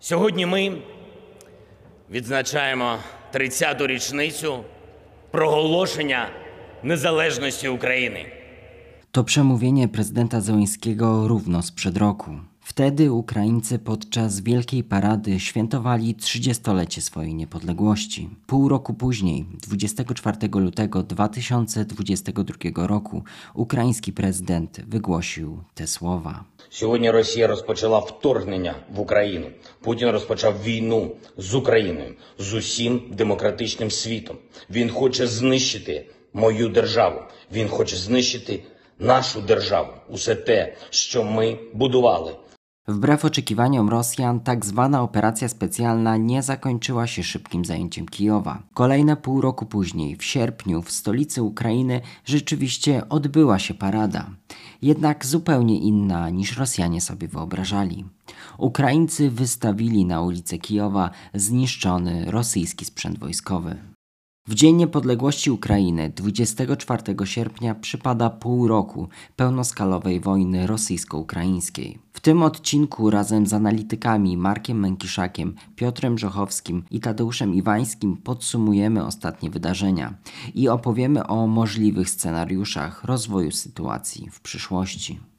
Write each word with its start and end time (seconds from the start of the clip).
Сьогодні 0.00 0.46
ми 0.46 0.72
відзначаємо 2.10 2.98
30-ту 3.34 3.86
річницю 3.86 4.64
проголошення 5.30 6.28
незалежності 6.82 7.68
України. 7.68 8.26
To 9.12 9.24
przemówienie 9.24 9.88
prezydenta 9.88 10.40
Zełenskiego 10.40 11.28
równo 11.28 11.62
sprzed 11.62 11.96
roku. 11.96 12.30
Wtedy 12.75 13.11
Ukraińcy 13.11 13.79
podczas 13.79 14.39
wielkiej 14.39 14.83
parady 14.83 15.39
świętowali 15.39 16.15
30-lecie 16.15 17.01
swojej 17.01 17.33
niepodległości. 17.33 18.29
Pół 18.47 18.69
roku 18.69 18.93
później, 18.93 19.45
24 19.67 20.37
lutego 20.53 21.03
2022 21.03 22.87
roku, 22.87 23.23
ukraiński 23.53 24.13
prezydent 24.13 24.81
wygłosił 24.87 25.63
te 25.75 25.87
słowa. 25.87 26.43
Сьогодні 26.69 27.11
Росія 27.11 27.47
розпочала 27.47 27.99
вторгнення 27.99 28.75
в 28.95 28.99
Україну. 28.99 29.47
Путін 29.81 30.09
розпочав 30.09 30.63
війну 30.63 31.15
з 31.37 31.53
Україною, 31.53 32.13
з 32.39 32.53
усім 32.53 33.01
демократичним 33.11 33.91
світом. 33.91 34.37
Він 34.69 34.89
хоче 34.89 35.27
знищити 35.27 36.05
мою 36.33 36.69
державу. 36.69 37.21
Він 37.51 37.69
хоче 37.69 37.95
знищити 37.95 38.63
нашу 38.99 39.41
державу. 39.41 39.93
Усе 40.09 40.35
те, 40.35 40.75
що 40.89 41.23
ми 41.23 41.57
будували. 41.73 42.35
Wbrew 42.88 43.24
oczekiwaniom 43.24 43.88
Rosjan, 43.88 44.40
tak 44.40 44.66
zwana 44.66 45.02
operacja 45.02 45.48
specjalna 45.48 46.16
nie 46.16 46.42
zakończyła 46.42 47.06
się 47.06 47.22
szybkim 47.22 47.64
zajęciem 47.64 48.06
Kijowa. 48.06 48.62
Kolejne 48.74 49.16
pół 49.16 49.40
roku 49.40 49.66
później, 49.66 50.16
w 50.16 50.24
sierpniu, 50.24 50.82
w 50.82 50.90
stolicy 50.90 51.42
Ukrainy 51.42 52.00
rzeczywiście 52.24 53.08
odbyła 53.08 53.58
się 53.58 53.74
parada. 53.74 54.30
Jednak 54.82 55.26
zupełnie 55.26 55.78
inna 55.78 56.30
niż 56.30 56.56
Rosjanie 56.56 57.00
sobie 57.00 57.28
wyobrażali. 57.28 58.04
Ukraińcy 58.58 59.30
wystawili 59.30 60.04
na 60.04 60.22
ulicę 60.22 60.58
Kijowa 60.58 61.10
zniszczony 61.34 62.30
rosyjski 62.30 62.84
sprzęt 62.84 63.18
wojskowy. 63.18 63.89
W 64.48 64.54
Dzień 64.54 64.76
Niepodległości 64.76 65.50
Ukrainy 65.50 66.12
24 66.16 67.02
sierpnia 67.24 67.74
przypada 67.74 68.30
pół 68.30 68.68
roku 68.68 69.08
pełnoskalowej 69.36 70.20
wojny 70.20 70.66
rosyjsko-ukraińskiej. 70.66 71.98
W 72.12 72.20
tym 72.20 72.42
odcinku 72.42 73.10
razem 73.10 73.46
z 73.46 73.52
analitykami 73.52 74.36
Markiem 74.36 74.80
Mękiszakiem, 74.80 75.54
Piotrem 75.76 76.18
Żochowskim 76.18 76.84
i 76.90 77.00
Tadeuszem 77.00 77.54
Iwańskim 77.54 78.16
podsumujemy 78.16 79.06
ostatnie 79.06 79.50
wydarzenia 79.50 80.14
i 80.54 80.68
opowiemy 80.68 81.26
o 81.26 81.46
możliwych 81.46 82.10
scenariuszach 82.10 83.04
rozwoju 83.04 83.50
sytuacji 83.50 84.30
w 84.30 84.40
przyszłości. 84.40 85.29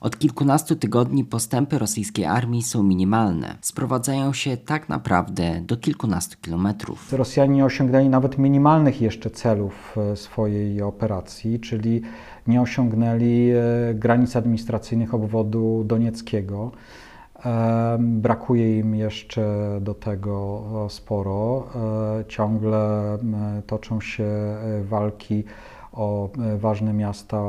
Od 0.00 0.18
kilkunastu 0.18 0.76
tygodni 0.76 1.24
postępy 1.24 1.78
rosyjskiej 1.78 2.24
armii 2.24 2.62
są 2.62 2.82
minimalne. 2.82 3.58
Sprowadzają 3.60 4.32
się 4.32 4.56
tak 4.56 4.88
naprawdę 4.88 5.60
do 5.60 5.76
kilkunastu 5.76 6.36
kilometrów. 6.40 7.12
Rosjanie 7.12 7.54
nie 7.54 7.64
osiągnęli 7.64 8.08
nawet 8.08 8.38
minimalnych 8.38 9.00
jeszcze 9.00 9.30
celów 9.30 9.96
e, 10.12 10.16
swojej 10.16 10.82
operacji, 10.82 11.60
czyli 11.60 12.02
nie 12.46 12.60
osiągnęli 12.60 13.50
e, 13.50 13.94
granic 13.94 14.36
administracyjnych 14.36 15.14
obwodu 15.14 15.84
donieckiego. 15.84 16.72
E, 17.44 17.98
Brakuje 18.00 18.78
im 18.78 18.94
jeszcze 18.94 19.78
do 19.80 19.94
tego 19.94 20.62
sporo. 20.90 21.68
Ciągle 22.28 23.18
toczą 23.66 24.00
się 24.00 24.28
walki 24.82 25.44
o 25.92 26.28
e, 26.38 26.58
ważne 26.58 26.92
miasta 26.92 27.42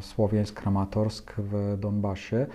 Słowiańsk, 0.00 0.60
Kramatorsk 0.60 1.34
w 1.38 1.76
Donbasie. 1.78 2.46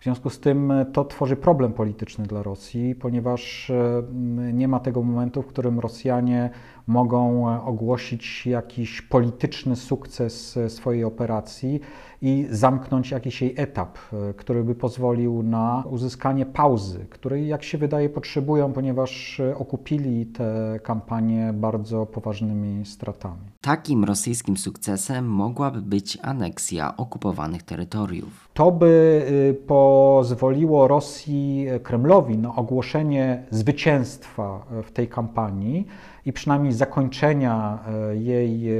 W 0.00 0.04
związku 0.04 0.30
z 0.30 0.40
tym 0.40 0.70
e, 0.70 0.86
to 0.86 1.04
tworzy 1.04 1.36
problem 1.36 1.72
polityczny 1.72 2.26
dla 2.26 2.42
Rosji, 2.42 2.94
ponieważ 2.94 3.70
e, 3.70 4.02
nie 4.52 4.68
ma 4.68 4.80
tego 4.80 5.02
momentu, 5.02 5.42
w 5.42 5.46
którym 5.46 5.80
Rosjanie 5.80 6.50
mogą 6.86 7.50
e, 7.50 7.62
ogłosić 7.62 8.46
jakiś 8.46 9.02
polityczny 9.02 9.76
sukces 9.76 10.56
e, 10.56 10.70
swojej 10.70 11.04
operacji 11.04 11.80
i 12.22 12.46
zamknąć 12.50 13.10
jakiś 13.10 13.42
jej 13.42 13.54
etap, 13.56 13.98
e, 13.98 14.34
który 14.34 14.64
by 14.64 14.74
pozwolił 14.74 15.42
na 15.42 15.84
uzyskanie 15.90 16.46
pauzy, 16.46 17.06
której, 17.10 17.48
jak 17.48 17.62
się 17.62 17.78
wydaje, 17.78 18.08
potrzebują, 18.08 18.72
ponieważ 18.72 19.40
okupili 19.56 20.26
tę 20.26 20.80
kampanię 20.82 21.52
bardzo 21.52 22.06
poważnymi 22.06 22.86
stratami. 22.86 23.56
Takim 23.60 24.04
rosyjskim 24.04 24.56
sukcesem 24.56 25.26
mogłaby 25.26 25.82
być 25.82 26.18
aneksja 26.22 26.96
okupowanych 26.96 27.62
terytoriów. 27.62 28.48
To 28.54 28.72
by 28.72 29.22
y, 29.50 29.54
pozwoliło 29.66 30.88
Rosji, 30.88 31.66
Kremlowi 31.82 32.38
na 32.38 32.56
ogłoszenie 32.56 33.42
zwycięstwa 33.50 34.66
w 34.82 34.90
tej 34.92 35.08
kampanii 35.08 35.86
i 36.26 36.32
przynajmniej 36.32 36.72
zakończenia 36.72 37.78
y, 38.12 38.16
jej 38.18 38.72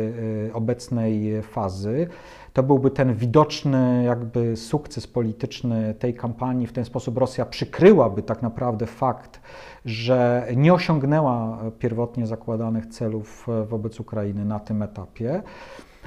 y, 0.46 0.50
obecnej 0.54 1.42
fazy. 1.42 2.08
To 2.52 2.62
byłby 2.62 2.90
ten 2.90 3.14
widoczny 3.14 4.04
jakby 4.04 4.56
sukces 4.56 5.06
polityczny 5.06 5.94
tej 5.94 6.14
kampanii. 6.14 6.66
W 6.66 6.72
ten 6.72 6.84
sposób 6.84 7.18
Rosja 7.18 7.46
przykryłaby 7.46 8.22
tak 8.22 8.42
naprawdę 8.42 8.86
fakt, 8.86 9.40
że 9.84 10.46
nie 10.56 10.74
osiągnęła 10.74 11.58
pierwotnie 11.78 12.26
zakładanych 12.26 12.86
celów 12.86 13.46
y, 13.62 13.66
wobec 13.66 14.00
Ukrainy 14.00 14.44
na 14.44 14.60
tym 14.60 14.82
etapie. 14.82 15.42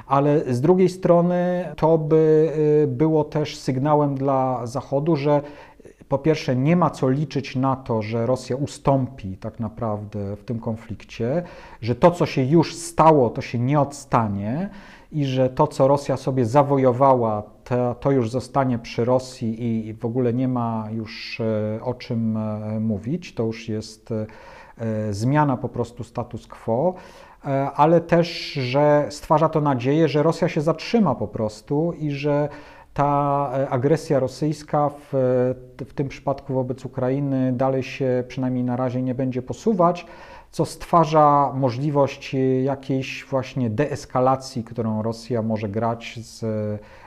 Ale 0.08 0.54
z 0.54 0.62
drugiej 0.62 0.90
strony 0.90 1.66
to 1.78 1.98
by 1.98 2.52
było 2.88 3.24
też 3.24 3.58
sygnałem 3.58 4.16
dla 4.16 4.62
Zachodu, 4.68 5.16
że 5.16 5.42
po 6.10 6.18
pierwsze 6.18 6.56
nie 6.56 6.76
ma 6.76 6.90
co 6.90 7.10
liczyć 7.10 7.56
na 7.56 7.76
to, 7.76 8.02
że 8.02 8.26
Rosja 8.26 8.56
ustąpi 8.56 9.38
tak 9.38 9.60
naprawdę 9.60 10.36
w 10.36 10.44
tym 10.44 10.60
konflikcie, 10.60 11.44
że 11.82 11.96
to, 11.96 12.12
co 12.12 12.26
się 12.26 12.44
już 12.44 12.76
stało, 12.76 13.30
to 13.30 13.42
się 13.42 13.60
nie 13.60 13.80
odstanie 13.80 14.70
i 15.12 15.26
że 15.26 15.50
to, 15.50 15.68
co 15.68 15.88
Rosja 15.88 16.18
sobie 16.18 16.46
zawojowała, 16.46 17.44
to, 17.64 17.96
to 17.96 18.12
już 18.12 18.30
zostanie 18.30 18.80
przy 18.80 19.06
Rosji 19.06 19.64
i 19.64 19.88
i 19.88 19.94
w 19.94 20.06
ogóle 20.06 20.34
nie 20.34 20.48
ma 20.48 20.88
już 20.92 21.42
e, 21.42 21.84
o 21.84 21.94
czym 21.94 22.38
e, 22.38 22.80
mówić. 22.80 23.34
To 23.34 23.44
już 23.44 23.70
jest 23.70 24.12
e, 24.12 24.26
zmiana 25.14 25.58
po 25.58 25.70
prostu 25.70 26.04
status 26.04 26.48
quo 26.48 26.96
ale 27.76 28.02
też, 28.02 28.52
że 28.54 29.08
stwarza 29.10 29.50
to 29.50 29.62
nadzieję, 29.62 30.08
że 30.08 30.24
Rosja 30.24 30.50
się 30.50 30.62
zatrzyma 30.62 31.16
po 31.16 31.28
prostu 31.28 31.94
i 31.94 32.12
że 32.12 32.50
ta 32.94 33.52
e, 33.54 33.70
agresja 33.70 34.20
rosyjska 34.20 34.90
w, 34.90 35.10
w 35.78 35.94
tym 35.94 36.10
przypadku 36.10 36.54
wobec 36.54 36.86
Ukrainy 36.86 37.54
dalej 37.54 37.84
się 37.84 38.24
przynajmniej 38.28 38.64
na 38.64 38.76
razie 38.76 39.02
nie 39.02 39.16
będzie 39.16 39.42
posuwać, 39.42 40.06
co 40.52 40.66
stwarza 40.66 41.52
możliwość 41.56 42.36
e, 42.36 42.38
jakiejś 42.62 43.26
właśnie 43.30 43.70
deeskalacji, 43.70 44.64
którą 44.64 45.02
Rosja 45.02 45.42
może 45.42 45.70
grać 45.70 46.20
z 46.22 46.46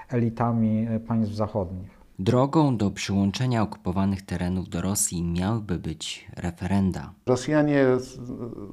elitami 0.08 0.86
e, 0.90 1.00
państw 1.00 1.34
zachodnich. 1.34 2.01
Drogą 2.22 2.76
do 2.76 2.90
przyłączenia 2.90 3.62
okupowanych 3.62 4.22
terenów 4.22 4.68
do 4.68 4.80
Rosji 4.80 5.22
miałyby 5.22 5.78
być 5.78 6.26
referenda. 6.36 7.12
Rosjanie 7.26 7.86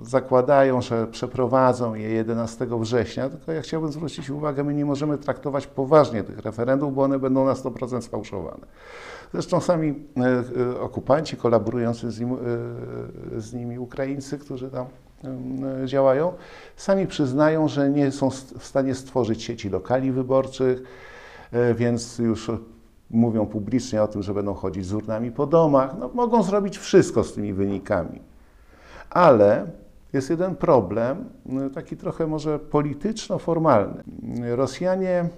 zakładają, 0.02 0.82
że 0.82 1.08
przeprowadzą 1.08 1.94
je 1.96 2.10
11 2.10 2.68
września, 2.80 3.30
tylko 3.30 3.52
ja 3.52 3.62
chciałbym 3.62 3.92
zwrócić 3.92 4.30
uwagę, 4.30 4.64
my 4.64 4.74
nie 4.74 4.86
możemy 4.86 5.18
traktować 5.18 5.68
poważnie 5.68 6.24
tych 6.24 6.40
referendów, 6.40 6.96
bo 6.96 7.04
one 7.04 7.20
będą 7.20 7.46
na 7.46 7.54
100% 7.54 8.02
sfałszowane. 8.02 8.66
Zresztą 9.34 9.62
sami 9.62 9.94
e, 10.18 10.44
e, 10.62 10.80
okupanci, 10.82 11.38
kolaborujący 11.38 12.12
z, 12.12 12.20
nim, 12.20 12.34
e, 12.34 12.38
z 13.42 13.54
nimi 13.54 13.80
Ukraińcy, 13.80 14.38
którzy 14.38 14.70
tam 14.70 14.86
działają, 15.86 16.34
sami 16.76 17.08
przyznają, 17.08 17.68
że 17.68 17.90
nie 17.90 18.12
są 18.12 18.30
w 18.60 18.66
stanie 18.66 18.96
stworzyć 18.96 19.44
sieci 19.44 19.70
lokali 19.70 20.12
wyborczych, 20.12 20.84
więc 21.76 22.20
już 22.20 22.52
mówią 23.12 23.46
publicznie 23.46 24.04
o 24.04 24.08
tym, 24.08 24.24
że 24.24 24.34
będą 24.34 24.54
chodzić 24.54 24.86
z 24.86 24.94
urnami 24.94 25.32
po 25.32 25.48
domach. 25.48 25.96
No, 26.00 26.10
mogą 26.14 26.44
zrobić 26.44 26.78
wszystko 26.78 27.24
z 27.24 27.34
tymi 27.34 27.54
wynikami. 27.54 28.22
Ale 29.10 29.68
jest 30.14 30.30
jeden 30.30 30.56
problem, 30.56 31.26
y, 31.68 31.70
taki 31.70 31.98
trochę 31.98 32.28
może 32.28 32.60
polityczno-formalny. 32.60 34.04
Rosjanie 34.56 35.30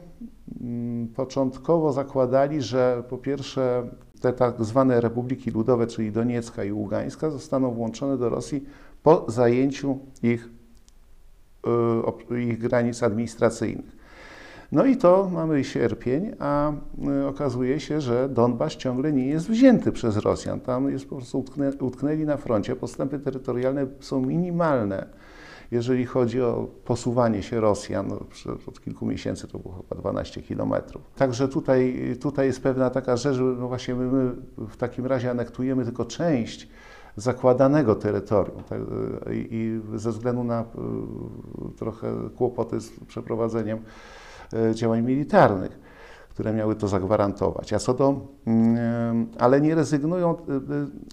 mm, 0.62 1.07
początkowo 1.07 1.94
zakładali, 1.94 2.62
że 2.62 3.04
po 3.10 3.18
pierwsze 3.18 3.84
te 4.22 4.34
tak 4.34 4.63
zwane 4.63 5.01
republiki 5.01 5.51
ludowe, 5.51 5.88
czyli 5.88 6.12
Doniecka 6.12 6.63
i 6.63 6.72
Ługańska, 6.72 7.30
zostaną 7.30 7.72
włączone 7.72 8.18
do 8.18 8.30
Rosji 8.30 8.66
po 9.04 9.25
zajęciu 9.28 10.00
ich, 10.24 10.50
y, 12.31 12.42
ich 12.42 12.60
granic 12.60 13.04
administracyjnych. 13.04 14.00
No 14.72 14.86
i 14.86 14.98
to 14.98 15.30
mamy 15.34 15.64
sierpień, 15.64 16.32
a 16.40 16.72
y, 17.22 17.28
okazuje 17.28 17.80
się, 17.80 18.02
że 18.02 18.30
Donbas 18.30 18.76
ciągle 18.76 19.14
nie 19.14 19.28
jest 19.28 19.50
wzięty 19.50 19.92
przez 19.92 20.18
Rosjan. 20.18 20.60
Tam 20.60 20.90
jest 20.90 21.10
po 21.10 21.16
prostu 21.16 21.40
utknę, 21.40 21.72
utknęli 21.80 22.26
na 22.26 22.38
froncie, 22.38 22.76
postępy 22.76 23.20
terytorialne 23.20 23.88
są 24.00 24.22
minimalne. 24.22 25.06
jeżeli 25.72 26.06
chodzi 26.06 26.42
o 26.42 26.68
posuwanie 26.86 27.44
się 27.44 27.60
Rosjan. 27.60 28.08
No, 28.08 28.20
od 28.68 28.82
kilku 28.82 29.06
miesięcy 29.06 29.48
to 29.48 29.60
było 29.60 29.76
chyba 29.76 30.02
12 30.02 30.42
kilometrów. 30.42 31.02
Także 31.16 31.48
tutaj, 31.48 31.96
tutaj 32.22 32.48
jest 32.48 32.64
pewna 32.64 32.90
taka 32.90 33.18
rzecz, 33.18 33.36
że 33.36 33.44
no 33.44 33.68
właśnie 33.68 33.96
my, 33.96 34.32
w 34.58 34.78
takim 34.78 35.06
razie 35.06 35.32
anektujemy 35.32 35.86
tylko 35.86 36.06
część 36.06 36.68
zakładanego 37.16 37.96
terytorium 37.96 38.64
tak, 38.64 38.80
i, 39.32 39.48
i 39.52 39.82
ze 40.00 40.12
względu 40.12 40.44
na 40.44 40.62
y, 40.62 40.66
trochę 41.78 42.30
kłopoty 42.36 42.80
z 42.80 42.92
przeprowadzeniem 43.08 43.78
y, 43.78 43.82
działań 44.74 45.01
militarnych 45.01 45.81
które 46.31 46.53
miały 46.53 46.75
to 46.75 46.88
zagwarantować. 46.88 47.74
A 47.74 47.80
co 47.80 47.94
do, 47.94 48.27
mm, 48.45 49.27
ale 49.39 49.62
nie 49.62 49.75
rezygnują, 49.75 50.33
y, 50.33 50.38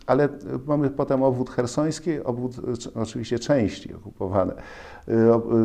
ale 0.07 0.29
mamy 0.67 0.91
potem 0.91 1.23
obwód 1.23 1.51
hersoński, 1.51 2.21
obwód 2.25 2.57
oczywiście 2.95 3.39
części 3.39 3.95
okupowane, 3.95 4.55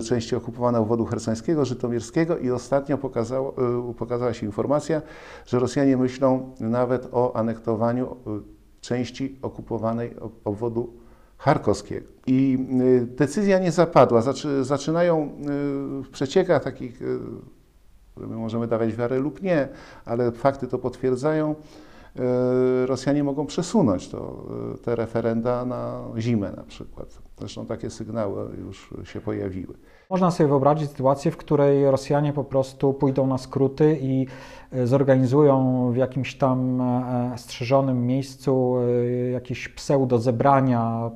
części 0.08 0.36
okupowane 0.36 0.80
obwodu 0.80 1.06
hersońskiego, 1.06 1.66
żytomierskiego 1.66 2.38
i 2.38 2.52
ostatnio 2.52 2.98
pokazało, 2.98 3.56
pokazała 3.98 4.34
się 4.34 4.46
informacja, 4.46 5.02
że 5.46 5.60
Rosjanie 5.60 5.98
myślą 5.98 6.56
nawet 6.60 7.08
o 7.12 7.36
anektowaniu 7.36 8.16
części 8.82 9.40
okupowanej 9.42 10.16
obwodu 10.44 10.94
charkowskiego. 11.38 12.08
I 12.28 12.68
decyzja 13.02 13.60
nie 13.60 13.72
zapadła. 13.72 14.22
Zaczynają 14.62 15.32
w 16.04 16.10
przeciekach 16.12 16.64
takich, 16.64 17.00
y, 18.18 18.28
my 18.28 18.36
możemy 18.36 18.68
dawać 18.68 18.96
wiarę 18.96 19.20
lub 19.20 19.42
nie, 19.42 19.68
ale 20.06 20.32
fakty 20.32 20.68
to 20.68 20.80
potwierdzają, 20.80 21.56
Rosjanie 22.86 23.24
mogą 23.24 23.46
przesunąć 23.46 24.10
to, 24.10 24.46
te 24.84 24.96
referenda 24.96 25.66
na 25.66 26.02
zimę 26.18 26.52
na 26.58 26.64
przykład. 26.64 27.22
Zresztą 27.40 27.66
takie 27.66 27.90
sygnały 27.90 28.50
już 28.58 28.94
się 29.04 29.22
pojawiły. 29.22 29.74
Można 30.10 30.32
sobie 30.32 30.50
wyobrazić 30.50 30.90
sytuację, 30.90 31.32
w 31.32 31.38
której 31.38 31.92
Rosjanie 31.92 32.34
po 32.34 32.44
prostu 32.44 32.94
pójdą 32.94 33.28
na 33.28 33.38
skróty 33.38 33.98
i 34.02 34.22
e, 34.22 34.28
zorganizują 34.84 35.90
w 35.92 35.96
jakimś 35.96 36.36
tam 36.36 36.82
e, 36.82 37.34
strzeżonym 37.38 38.08
miejscu 38.08 38.76
e, 38.78 39.32
jakieś 39.32 39.70
pseudo 39.70 40.20
zebrania 40.20 41.12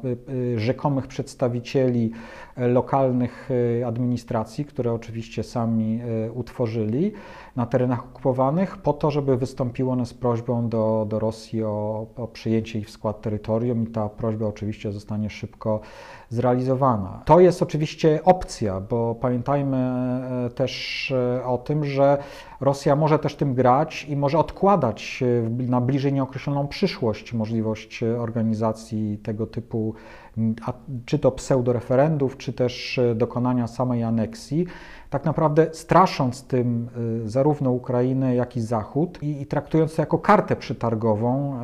rzekomych 0.56 1.08
przedstawicieli 1.08 2.12
lokalnych 2.58 3.50
administracji, 3.86 4.66
które 4.66 4.94
oczywiście 4.94 5.44
sami 5.44 6.02
utworzyli 6.34 7.12
na 7.56 7.66
terenach 7.66 8.06
okupowanych, 8.06 8.78
po 8.78 8.94
to, 8.94 9.12
żeby 9.12 9.38
wystąpiło 9.38 9.94
one 9.94 10.06
z 10.06 10.14
prośbą 10.14 10.70
do, 10.70 11.06
do 11.10 11.20
Rosji 11.20 11.64
o, 11.64 12.08
o 12.18 12.28
przyjęcie 12.28 12.80
ich 12.80 12.88
w 12.88 12.92
skład 12.92 13.22
terytorium 13.22 13.84
i 13.84 13.88
ta 13.88 14.10
prośba 14.10 14.46
oczywiście 14.46 14.92
zostanie 14.92 15.30
szybko 15.30 15.80
zrealizowana. 16.30 17.22
To 17.26 17.40
jest 17.40 17.62
oczywiście 17.62 18.20
opcja, 18.24 18.82
bo 18.82 19.16
pamiętajmy 19.16 19.78
e, 19.78 20.50
też 20.50 21.12
e, 21.12 21.46
o 21.46 21.58
tym, 21.58 21.86
że 21.86 22.18
Rosja 22.62 22.96
może 22.96 23.20
też 23.20 23.36
tym 23.36 23.54
grać 23.54 24.06
i 24.10 24.16
może 24.16 24.38
odkładać 24.38 25.24
na 25.50 25.82
bliżej 25.82 26.14
nieokreśloną 26.14 26.68
przyszłość 26.68 27.34
możliwość 27.34 28.04
organizacji 28.04 29.18
tego 29.24 29.48
typu, 29.48 29.94
czy 31.06 31.20
to 31.20 31.32
pseudoreferendów, 31.32 32.38
czy 32.38 32.54
też 32.54 33.00
e, 33.00 33.16
dokonania 33.16 33.68
samej 33.68 34.04
aneksji. 34.04 34.66
Tak 35.10 35.26
naprawdę 35.26 35.68
strasząc 35.72 36.44
tym 36.44 36.90
zarówno 37.26 37.72
Ukrainę, 37.72 38.36
jak 38.36 38.58
i 38.58 38.62
Zachód 38.62 39.24
i, 39.24 39.42
i 39.42 39.46
traktując 39.46 39.96
to 39.96 40.02
jako 40.02 40.18
kartę 40.18 40.56
przetargową 40.56 41.60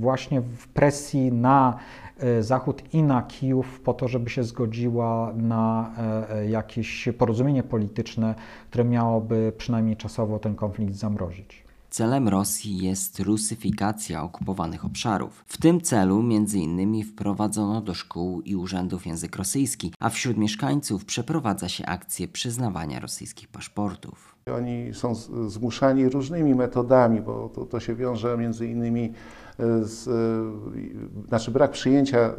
właśnie 0.00 0.40
w 0.40 0.68
presji 0.68 1.32
na 1.32 1.76
E, 1.76 1.99
Zachód 2.40 2.82
i 2.94 3.02
na 3.02 3.22
Kijów 3.22 3.80
po 3.80 3.94
to, 3.94 4.08
żeby 4.08 4.30
się 4.30 4.44
zgodziła 4.44 5.32
na 5.36 5.90
e, 5.98 6.30
e, 6.36 6.50
jakieś 6.50 7.08
porozumienie 7.18 7.62
polityczne, 7.62 8.34
które 8.70 8.84
miałoby 8.84 9.52
przynajmniej 9.58 9.96
czasowo 9.96 10.38
ten 10.38 10.54
konflikt 10.54 10.94
zamrozić. 10.94 11.64
Celem 11.90 12.28
Rosji 12.28 12.78
jest 12.78 13.20
rusyfikacja 13.20 14.22
okupowanych 14.22 14.84
obszarów. 14.84 15.44
W 15.46 15.58
tym 15.58 15.80
celu 15.80 16.22
między 16.22 16.58
innymi 16.58 17.04
wprowadzono 17.04 17.80
do 17.80 17.94
szkół 17.94 18.40
i 18.40 18.56
urzędów 18.56 19.06
język 19.06 19.36
rosyjski, 19.36 19.92
a 20.00 20.08
wśród 20.08 20.36
mieszkańców 20.36 21.04
przeprowadza 21.04 21.68
się 21.68 21.86
akcje 21.86 22.28
przyznawania 22.28 23.00
rosyjskich 23.00 23.48
paszportów. 23.48 24.36
Oni 24.56 24.94
są 24.94 25.14
zmuszani 25.48 26.08
różnymi 26.08 26.54
metodami, 26.54 27.20
bo 27.20 27.48
to, 27.48 27.66
to 27.66 27.80
się 27.80 27.94
wiąże 27.94 28.38
między 28.38 28.66
innymi 28.66 29.12
z, 29.82 30.08
e, 30.08 31.28
znaczy 31.28 31.50
brak 31.50 31.70
przyjęcia 31.70 32.18
e, 32.18 32.34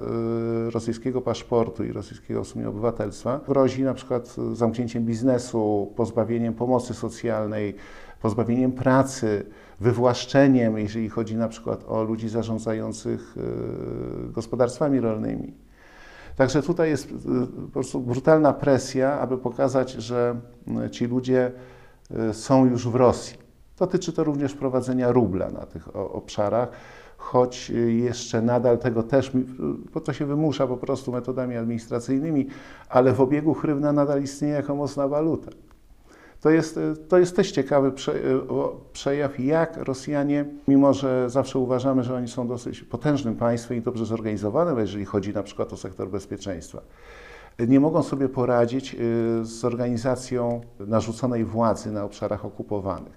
rosyjskiego 0.70 1.22
paszportu 1.22 1.84
i 1.84 1.92
rosyjskiego 1.92 2.44
w 2.44 2.48
sumie 2.48 2.70
obywatelstwa 2.70 3.40
grozi 3.48 3.84
na 3.84 3.94
przykład 3.94 4.36
zamknięciem 4.54 5.06
biznesu, 5.06 5.94
pozbawieniem 5.96 6.54
pomocy 6.54 6.94
socjalnej, 6.94 7.76
pozbawieniem 8.22 8.72
pracy, 8.72 9.46
wywłaszczeniem, 9.80 10.78
jeżeli 10.78 11.10
chodzi 11.10 11.36
na 11.36 11.48
przykład 11.48 11.84
o 11.88 12.04
ludzi 12.04 12.30
zarządzających 12.30 13.36
e, 13.38 14.32
gospodarstwami 14.32 15.00
rolnymi. 15.00 15.54
Także 16.36 16.64
tutaj 16.64 16.90
jest 16.90 17.14
po 17.66 17.72
prostu 17.74 18.00
brutalna 18.00 18.54
presja, 18.54 19.20
aby 19.20 19.38
pokazać, 19.38 19.92
że 19.92 20.36
ci 20.92 21.06
ludzie 21.06 21.52
są 22.32 22.66
już 22.66 22.88
w 22.88 22.96
Rosji. 22.96 23.38
Dotyczy 23.78 24.14
to 24.14 24.24
również 24.24 24.52
wprowadzenia 24.52 25.12
rubla 25.12 25.50
na 25.50 25.66
tych 25.66 25.96
obszarach 25.96 26.70
choć 27.22 27.72
jeszcze 27.88 28.42
nadal 28.42 28.78
tego 28.78 29.04
też, 29.04 29.32
bo 29.94 30.00
to 30.00 30.14
się 30.14 30.26
wymusza 30.26 30.68
po 30.68 30.78
prostu 30.78 31.12
metodami 31.12 31.58
administracyjnymi, 31.58 32.48
ale 32.90 33.14
w 33.14 33.22
obiegu 33.22 33.54
hrywna 33.54 33.94
nadal 33.94 34.24
istnieje 34.24 34.54
jako 34.54 34.76
mocna 34.76 35.08
waluta. 35.08 35.52
To 36.42 36.50
jest, 36.50 36.80
to 37.08 37.18
jest 37.18 37.36
też 37.36 37.52
ciekawy 37.52 37.92
przejaw, 38.94 39.40
jak 39.40 39.78
Rosjanie, 39.78 40.46
mimo 40.68 40.94
że 40.94 41.30
zawsze 41.30 41.60
uważamy, 41.60 42.04
że 42.04 42.16
oni 42.16 42.28
są 42.28 42.48
dosyć 42.48 42.84
potężnym 42.84 43.36
państwem 43.36 43.78
i 43.78 43.82
dobrze 43.82 44.06
zorganizowanym, 44.06 44.80
jeżeli 44.80 45.06
chodzi 45.06 45.34
na 45.34 45.44
przykład 45.44 45.74
o 45.74 45.78
sektor 45.78 46.10
bezpieczeństwa, 46.10 46.82
nie 47.60 47.80
mogą 47.80 48.04
sobie 48.04 48.30
poradzić 48.30 48.94
y, 48.94 48.98
z 49.46 49.66
organizacją 49.66 50.62
narzuconej 50.80 51.46
władzy 51.46 51.92
na 51.92 52.04
obszarach 52.04 52.46
okupowanych. 52.46 53.14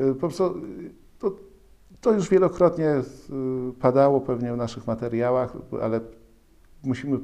Y, 0.00 0.14
po 0.14 0.20
prostu 0.20 0.44
y, 0.44 0.90
to, 1.18 1.32
to 2.04 2.12
już 2.12 2.28
wielokrotnie 2.28 2.90
y, 2.90 3.02
padało 3.80 4.20
pewnie 4.20 4.52
w 4.52 4.56
naszych 4.56 4.86
materiałach, 4.86 5.56
ale 5.82 6.00
musimy 6.82 7.18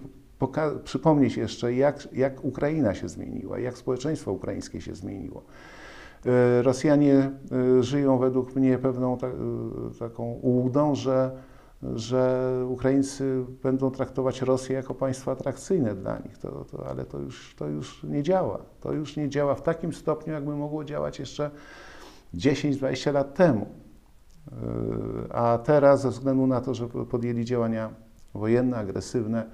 przypomnieć 0.84 1.36
jeszcze, 1.36 1.74
jak, 1.74 2.08
jak 2.12 2.44
Ukraina 2.44 2.94
się 2.94 3.08
zmieniła, 3.08 3.58
jak 3.58 3.78
społeczeństwo 3.78 4.32
ukraińskie 4.32 4.80
się 4.80 4.94
zmieniło. 4.94 5.42
Y, 6.26 6.62
Rosjanie 6.62 7.30
y, 7.78 7.82
żyją 7.82 8.18
według 8.18 8.56
mnie 8.56 8.78
pewną 8.78 9.18
ta, 9.18 9.30
taką 9.98 10.32
ułudą, 10.32 10.94
że, 10.94 11.30
że 11.82 12.50
Ukraińcy 12.68 13.44
będą 13.62 13.90
traktować 13.90 14.42
Rosję 14.42 14.76
jako 14.76 14.94
państwo 14.94 15.30
atrakcyjne 15.30 15.94
dla 15.94 16.18
nich, 16.18 16.38
to, 16.38 16.64
to, 16.64 16.87
ale 16.87 17.04
to 17.04 17.18
już, 17.18 17.54
to 17.58 17.68
już 17.68 18.02
nie 18.02 18.22
działa. 18.22 18.58
To 18.80 18.92
już 18.92 19.16
nie 19.16 19.28
działa 19.28 19.54
w 19.54 19.62
takim 19.62 19.92
stopniu, 19.92 20.32
jakby 20.32 20.56
mogło 20.56 20.84
działać 20.84 21.18
jeszcze 21.18 21.50
10-20 22.34 23.12
lat 23.12 23.34
temu. 23.34 23.66
A 25.30 25.59
teraz, 25.64 26.00
ze 26.00 26.11
względu 26.11 26.47
na 26.47 26.61
to, 26.61 26.75
że 26.75 26.88
podjęli 26.88 27.45
działania 27.45 27.90
wojenne, 28.35 28.76
agresywne, 28.76 29.47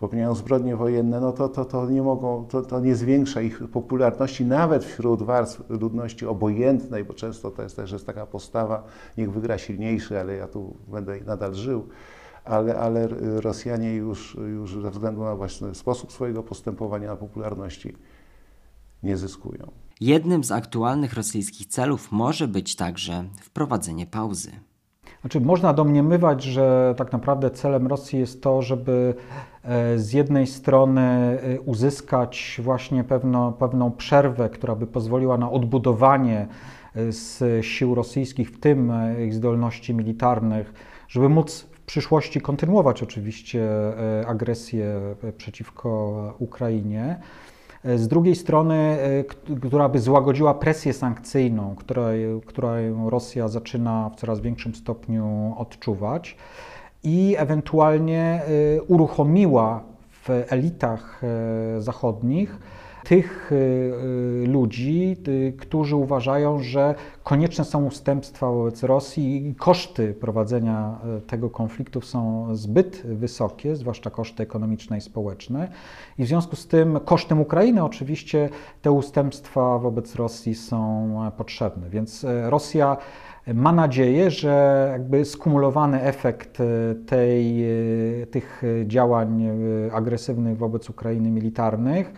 popełniają 0.00 0.34
zbrodnie 0.34 0.76
wojenne, 0.76 1.20
no 1.20 1.32
to, 1.32 1.48
to, 1.48 1.64
to, 1.64 1.90
nie 1.90 2.02
mogą, 2.02 2.46
to, 2.46 2.62
to 2.62 2.80
nie 2.80 2.94
zwiększa 2.94 3.40
ich 3.40 3.62
popularności 3.72 4.44
nawet 4.44 4.84
wśród 4.84 5.22
warstw 5.22 5.70
ludności 5.70 6.26
obojętnej, 6.26 7.04
bo 7.04 7.14
często 7.14 7.50
to 7.50 7.62
jest 7.62 7.76
też 7.76 7.92
jest 7.92 8.06
taka 8.06 8.26
postawa, 8.26 8.84
niech 9.18 9.32
wygra 9.32 9.58
silniejszy, 9.58 10.20
ale 10.20 10.36
ja 10.36 10.48
tu 10.48 10.76
będę 10.88 11.20
nadal 11.20 11.54
żył. 11.54 11.88
Ale, 12.44 12.78
ale 12.78 13.08
Rosjanie 13.40 13.94
już, 13.94 14.38
już 14.52 14.82
ze 14.82 14.90
względu 14.90 15.24
na 15.24 15.36
właśnie 15.36 15.74
sposób 15.74 16.12
swojego 16.12 16.42
postępowania, 16.42 17.08
na 17.08 17.16
popularności 17.16 17.96
nie 19.02 19.16
zyskują. 19.16 19.72
Jednym 20.02 20.44
z 20.44 20.52
aktualnych 20.52 21.14
rosyjskich 21.14 21.66
celów 21.66 22.12
może 22.12 22.48
być 22.48 22.76
także 22.76 23.24
wprowadzenie 23.40 24.06
pauzy. 24.06 24.50
Znaczy, 25.20 25.40
można 25.40 25.72
domniemywać, 25.72 26.42
że 26.42 26.94
tak 26.96 27.12
naprawdę 27.12 27.50
celem 27.50 27.86
Rosji 27.86 28.18
jest 28.18 28.42
to, 28.42 28.62
żeby 28.62 29.14
e, 29.64 29.98
z 29.98 30.12
jednej 30.12 30.46
strony 30.46 31.00
e, 31.00 31.60
uzyskać 31.60 32.60
właśnie 32.64 33.04
pewno, 33.04 33.52
pewną 33.52 33.90
przerwę, 33.90 34.50
która 34.50 34.74
by 34.74 34.86
pozwoliła 34.86 35.38
na 35.38 35.50
odbudowanie 35.50 36.46
e, 36.94 37.12
z 37.12 37.64
sił 37.64 37.94
rosyjskich, 37.94 38.50
w 38.50 38.60
tym 38.60 38.92
ich 39.26 39.34
zdolności 39.34 39.94
militarnych, 39.94 40.74
żeby 41.08 41.28
móc 41.28 41.60
w 41.72 41.80
przyszłości 41.80 42.40
kontynuować 42.40 43.02
oczywiście 43.02 43.68
agresję 44.26 45.00
przeciwko 45.36 46.34
Ukrainie. 46.38 47.20
Z 47.84 48.08
drugiej 48.08 48.36
strony, 48.36 48.74
e, 48.74 49.24
która 49.60 49.88
by 49.88 49.98
złagodziła 49.98 50.54
presję 50.54 50.92
sankcyjną, 50.92 51.74
której, 51.76 52.40
którą 52.46 53.10
Rosja 53.10 53.48
zaczyna 53.48 54.10
w 54.10 54.16
coraz 54.16 54.40
większym 54.40 54.74
stopniu 54.74 55.54
odczuwać 55.58 56.36
i 57.04 57.34
ewentualnie 57.38 58.42
e, 58.78 58.82
uruchomiła 58.82 59.82
w 60.10 60.28
elitach 60.48 61.20
e, 61.24 61.80
zachodnich 61.80 62.58
tych 63.04 63.50
e, 63.52 64.46
ludzi, 64.46 65.16
którzy 65.58 65.96
uważają, 65.96 66.58
że 66.58 66.94
konieczne 67.24 67.64
są 67.64 67.84
ustępstwa 67.84 68.50
wobec 68.50 68.82
Rosji 68.82 69.46
i 69.46 69.54
koszty 69.54 70.14
prowadzenia 70.14 70.98
tego 71.26 71.50
konfliktu 71.50 72.00
są 72.00 72.48
zbyt 72.56 73.02
wysokie, 73.04 73.76
zwłaszcza 73.76 74.10
koszty 74.10 74.42
ekonomiczne 74.42 74.98
i 74.98 75.00
społeczne. 75.00 75.68
I 76.18 76.24
w 76.24 76.28
związku 76.28 76.56
z 76.56 76.66
tym 76.66 77.00
kosztem 77.04 77.40
Ukrainy 77.40 77.84
oczywiście 77.84 78.48
te 78.82 78.92
ustępstwa 78.92 79.78
wobec 79.78 80.14
Rosji 80.14 80.54
są 80.54 81.30
potrzebne. 81.36 81.90
Więc 81.90 82.26
Rosja 82.42 82.96
ma 83.54 83.72
nadzieję, 83.72 84.30
że 84.30 84.88
jakby 84.92 85.24
skumulowany 85.24 86.02
efekt 86.02 86.58
tej, 87.06 87.64
tych 88.30 88.62
działań 88.86 89.48
agresywnych 89.92 90.58
wobec 90.58 90.90
Ukrainy 90.90 91.30
militarnych, 91.30 92.12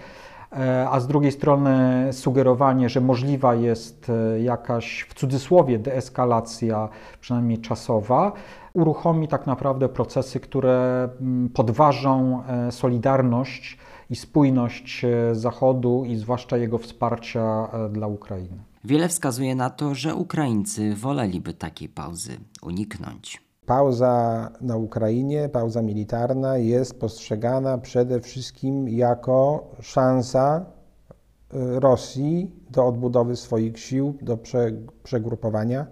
a 0.91 1.01
z 1.01 1.07
drugiej 1.07 1.33
strony 1.33 2.09
sugerowanie, 2.13 2.89
że 2.89 3.01
możliwa 3.01 3.55
jest 3.55 4.13
jakaś 4.43 5.07
w 5.09 5.15
cudzysłowie 5.15 5.79
deeskalacja, 5.79 6.89
przynajmniej 7.21 7.59
czasowa, 7.59 8.33
uruchomi 8.73 9.29
tak 9.29 9.47
naprawdę 9.47 9.89
procesy, 9.89 10.41
które 10.41 11.09
mm, 11.21 11.49
podważą 11.49 12.43
solidarność 12.71 13.79
i 14.11 14.17
spójność 14.17 15.07
Zachodu 15.33 16.05
i 16.07 16.17
zwłaszcza 16.17 16.57
jego 16.57 16.79
wsparcia 16.79 17.69
dla 17.91 18.07
Ukrainy. 18.07 18.59
Wiele 18.85 19.09
wskazuje 19.09 19.55
na 19.55 19.71
to, 19.71 19.95
że 19.95 20.15
Ukraińcy 20.15 20.95
woleliby 20.95 21.55
takiej 21.55 21.89
pauzy 21.89 22.37
uniknąć. 22.63 23.44
Pauza 23.67 24.51
na 24.61 24.77
Ukrainie, 24.77 25.49
pauza 25.49 25.83
militarna 25.83 26.57
jest 26.57 27.01
postrzegana 27.01 27.79
przede 27.79 28.21
wszystkim 28.21 28.89
jako 28.89 29.71
szansa 29.81 30.67
y, 31.55 31.81
Rosji 31.81 32.51
do 32.71 32.87
odbudowy 32.87 33.37
swoich 33.37 33.79
sił, 33.79 34.15
do 34.23 34.39
przegrupowania 35.03 35.87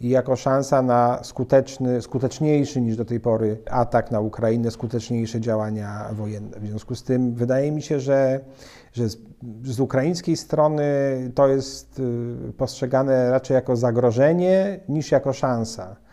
i 0.00 0.08
jako 0.08 0.36
szansa 0.36 0.82
na 0.82 1.20
skuteczny, 1.22 2.02
skuteczniejszy 2.02 2.80
niż 2.80 2.96
do 2.96 3.04
tej 3.04 3.20
pory 3.20 3.58
atak 3.70 4.10
na 4.10 4.20
Ukrainę, 4.20 4.70
skuteczniejsze 4.70 5.40
działania 5.40 6.08
wojenne. 6.12 6.60
W 6.60 6.66
związku 6.66 6.94
z 6.94 7.02
tym 7.02 7.34
wydaje 7.34 7.72
mi 7.72 7.82
się, 7.82 8.00
że, 8.00 8.40
że 8.92 9.08
z, 9.08 9.18
z 9.64 9.80
ukraińskiej 9.80 10.36
strony 10.36 10.84
to 11.34 11.48
jest 11.48 11.98
y, 12.48 12.52
postrzegane 12.52 13.30
raczej 13.30 13.54
jako 13.54 13.76
zagrożenie 13.76 14.80
niż 14.88 15.12
jako 15.12 15.32
szansa 15.32 16.03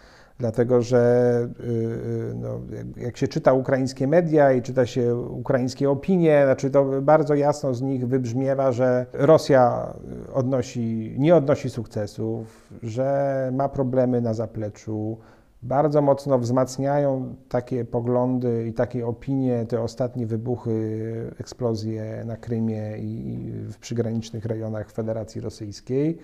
dlatego 0.41 0.81
że 0.81 1.47
y, 1.59 1.63
y, 1.63 2.33
no, 2.35 2.59
jak 2.97 3.17
się 3.17 3.27
czyta 3.27 3.53
ukraińskie 3.53 4.07
media 4.07 4.51
i 4.51 4.61
czyta 4.61 4.85
się 4.85 5.15
ukraińskie 5.15 5.89
opinie, 5.89 6.41
znaczy 6.45 6.69
to 6.69 7.01
bardzo 7.01 7.35
jasno 7.35 7.73
z 7.73 7.81
nich 7.81 8.07
wybrzmiewa, 8.07 8.71
że 8.71 9.05
Rosja 9.13 9.93
odnosi, 10.33 11.15
nie 11.17 11.35
odnosi 11.35 11.69
sukcesów, 11.69 12.67
że 12.83 13.49
ma 13.53 13.69
problemy 13.69 14.21
na 14.21 14.33
zapleczu. 14.33 15.17
Bardzo 15.63 16.01
mocno 16.01 16.39
wzmacniają 16.39 17.35
takie 17.49 17.85
poglądy 17.85 18.67
i 18.67 18.73
takie 18.73 19.07
opinie 19.07 19.65
te 19.65 19.81
ostatnie 19.81 20.27
wybuchy, 20.27 21.31
eksplozje 21.39 22.23
na 22.25 22.37
Krymie 22.37 22.97
i 22.97 23.37
w 23.69 23.77
przygranicznych 23.77 24.45
rejonach 24.45 24.91
Federacji 24.91 25.41
Rosyjskiej. 25.41 26.17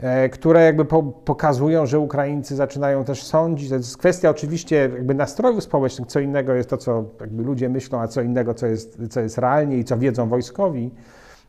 E, 0.00 0.28
które 0.28 0.64
jakby 0.64 0.84
po, 0.84 1.02
pokazują, 1.02 1.86
że 1.86 1.98
Ukraińcy 1.98 2.56
zaczynają 2.56 3.04
też 3.04 3.22
sądzić. 3.22 3.68
To 3.68 3.74
jest 3.74 3.96
kwestia 3.96 4.30
oczywiście 4.30 4.76
jakby 4.76 5.14
nastrojów 5.14 5.64
społecznych, 5.64 6.08
co 6.08 6.20
innego 6.20 6.54
jest 6.54 6.70
to, 6.70 6.76
co 6.76 7.04
ludzie 7.36 7.68
myślą, 7.68 8.00
a 8.00 8.08
co 8.08 8.22
innego, 8.22 8.54
co 8.54 8.66
jest, 8.66 8.98
co 9.10 9.20
jest 9.20 9.38
realnie 9.38 9.78
i 9.78 9.84
co 9.84 9.98
wiedzą 9.98 10.28
wojskowi. 10.28 10.90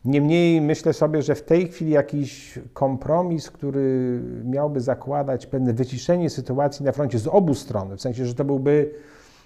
Niemniej 0.04 0.60
myślę 0.60 0.92
sobie, 0.92 1.22
że 1.22 1.34
w 1.34 1.42
tej 1.42 1.68
chwili 1.68 1.90
jakiś 1.90 2.58
kompromis, 2.72 3.50
który 3.50 4.20
miałby 4.44 4.80
zakładać 4.80 5.46
pewne 5.46 5.72
wyciszenie 5.72 6.30
sytuacji 6.30 6.84
na 6.84 6.92
froncie 6.92 7.18
z 7.18 7.26
obu 7.26 7.54
stron, 7.54 7.96
w 7.96 8.00
sensie, 8.00 8.26
że 8.26 8.34
to, 8.34 8.44
byłby, 8.44 8.90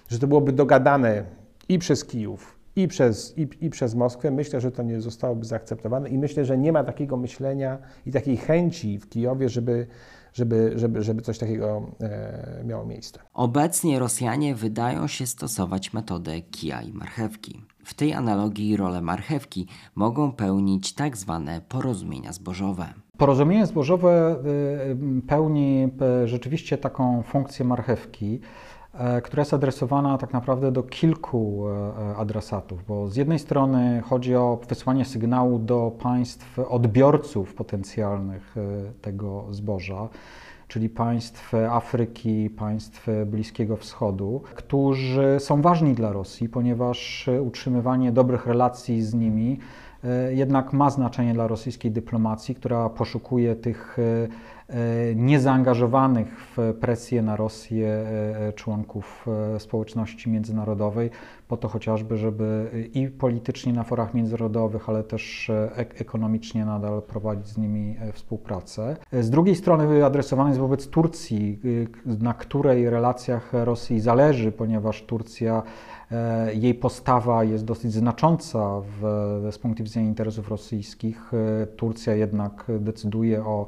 że 0.07 0.19
to 0.19 0.27
byłoby 0.27 0.51
dogadane 0.51 1.23
i 1.69 1.79
przez 1.79 2.05
Kijów, 2.05 2.54
i 2.75 2.87
przez, 2.87 3.37
i, 3.37 3.47
i 3.61 3.69
przez 3.69 3.95
Moskwę, 3.95 4.31
myślę, 4.31 4.61
że 4.61 4.71
to 4.71 4.83
nie 4.83 5.01
zostałoby 5.01 5.45
zaakceptowane 5.45 6.09
i 6.09 6.17
myślę, 6.17 6.45
że 6.45 6.57
nie 6.57 6.71
ma 6.71 6.83
takiego 6.83 7.17
myślenia 7.17 7.77
i 8.05 8.11
takiej 8.11 8.37
chęci 8.37 8.99
w 8.99 9.09
Kijowie, 9.09 9.49
żeby, 9.49 9.87
żeby, 10.33 10.73
żeby, 10.75 11.01
żeby 11.01 11.21
coś 11.21 11.37
takiego 11.37 11.91
e, 12.01 12.63
miało 12.65 12.85
miejsce. 12.85 13.19
Obecnie 13.33 13.99
Rosjanie 13.99 14.55
wydają 14.55 15.07
się 15.07 15.27
stosować 15.27 15.93
metodę 15.93 16.41
kija 16.41 16.81
i 16.81 16.93
marchewki. 16.93 17.61
W 17.83 17.93
tej 17.93 18.13
analogii 18.13 18.77
rolę 18.77 19.01
marchewki 19.01 19.67
mogą 19.95 20.31
pełnić 20.31 20.93
tak 20.93 21.17
zwane 21.17 21.61
porozumienia 21.69 22.33
zbożowe. 22.33 22.93
Porozumienie 23.17 23.65
zbożowe 23.65 24.35
y, 25.19 25.21
pełni 25.27 25.89
e, 26.01 26.27
rzeczywiście 26.27 26.77
taką 26.77 27.23
funkcję 27.23 27.65
marchewki. 27.65 28.39
E, 28.97 29.21
która 29.21 29.41
jest 29.41 29.53
adresowana 29.53 30.17
tak 30.17 30.33
naprawdę 30.33 30.71
do 30.71 30.83
kilku 30.83 31.63
e, 31.67 32.15
adresatów, 32.15 32.85
bo 32.87 33.09
z 33.09 33.15
jednej 33.15 33.39
strony 33.39 34.01
chodzi 34.05 34.35
o 34.35 34.59
wysłanie 34.69 35.05
sygnału 35.05 35.59
do 35.59 35.91
państw 35.99 36.59
odbiorców 36.59 37.53
potencjalnych 37.53 38.55
e, 38.57 38.61
tego 39.01 39.45
zboża, 39.51 40.09
czyli 40.67 40.89
państw 40.89 41.53
Afryki, 41.53 42.49
państw 42.49 43.07
Bliskiego 43.25 43.77
Wschodu, 43.77 44.41
którzy 44.55 45.35
są 45.39 45.61
ważni 45.61 45.93
dla 45.93 46.11
Rosji, 46.11 46.49
ponieważ 46.49 47.29
utrzymywanie 47.41 48.11
dobrych 48.11 48.47
relacji 48.47 49.01
z 49.01 49.13
nimi 49.13 49.59
jednak 50.29 50.73
ma 50.73 50.89
znaczenie 50.89 51.33
dla 51.33 51.47
rosyjskiej 51.47 51.91
dyplomacji, 51.91 52.55
która 52.55 52.89
poszukuje 52.89 53.55
tych 53.55 53.97
E, 53.99 54.54
niezaangażowanych 55.15 56.27
w 56.57 56.73
presję 56.79 57.21
na 57.21 57.35
Rosję 57.35 57.87
e, 57.87 58.53
członków 58.53 59.25
e, 59.55 59.59
społeczności 59.59 60.29
międzynarodowej, 60.29 61.09
po 61.47 61.57
to 61.57 61.67
chociażby, 61.67 62.17
żeby 62.17 62.69
i 62.93 63.07
politycznie 63.07 63.73
na 63.73 63.83
forach 63.83 64.13
międzynarodowych, 64.13 64.89
ale 64.89 65.03
też 65.03 65.51
ekonomicznie 65.75 66.65
nadal 66.65 67.01
prowadzić 67.01 67.47
z 67.47 67.57
nimi 67.57 67.95
współpracę. 68.13 68.97
Z 69.11 69.29
drugiej 69.29 69.55
strony 69.55 70.05
adresowany 70.05 70.49
jest 70.49 70.59
wobec 70.59 70.87
Turcji, 70.87 71.59
na 72.05 72.33
której 72.33 72.89
relacjach 72.89 73.49
Rosji 73.53 73.99
zależy, 73.99 74.51
ponieważ 74.51 75.03
Turcja 75.03 75.63
jej 76.53 76.73
postawa 76.73 77.43
jest 77.43 77.65
dosyć 77.65 77.93
znacząca 77.93 78.81
w, 78.81 79.01
z 79.51 79.57
punktu 79.57 79.83
widzenia 79.83 80.07
interesów 80.07 80.49
rosyjskich. 80.49 81.31
Turcja 81.77 82.13
jednak 82.13 82.65
decyduje 82.79 83.45
o 83.45 83.67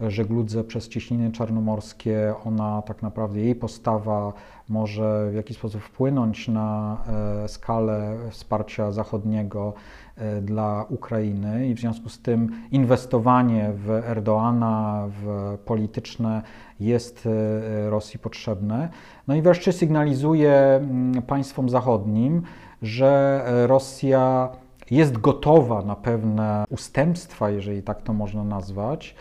żegludze 0.00 0.64
przez 0.64 0.88
cieśniny 0.88 1.32
czarnomorskie, 1.32 2.34
ona 2.44 2.82
tak 2.82 3.02
naprawdę, 3.02 3.40
jej 3.40 3.54
postawa 3.54 4.32
może 4.68 5.30
w 5.30 5.34
jakiś 5.34 5.56
sposób 5.56 5.82
wpłynąć 5.82 6.48
na 6.48 6.96
e, 7.44 7.48
skalę 7.48 8.16
wsparcia 8.30 8.92
zachodniego 8.92 9.72
e, 9.74 10.05
dla 10.42 10.84
Ukrainy 10.88 11.68
i 11.68 11.74
w 11.74 11.80
związku 11.80 12.08
z 12.08 12.18
tym 12.18 12.50
inwestowanie 12.70 13.70
w 13.74 13.90
Erdoana, 13.90 15.08
w 15.08 15.58
polityczne 15.64 16.42
jest 16.80 17.26
e, 17.26 17.90
Rosji 17.90 18.18
potrzebne. 18.18 18.88
No 19.28 19.34
i 19.34 19.42
wreszcie 19.42 19.72
sygnalizuje 19.72 20.52
mm, 20.52 21.22
państwom 21.22 21.68
zachodnim, 21.68 22.42
że 22.82 23.42
Rosja 23.66 24.48
jest 24.90 25.18
gotowa 25.18 25.82
na 25.82 25.96
pewne 25.96 26.64
ustępstwa, 26.70 27.50
jeżeli 27.50 27.82
tak 27.82 28.02
to 28.02 28.12
można 28.12 28.44
nazwać, 28.44 29.14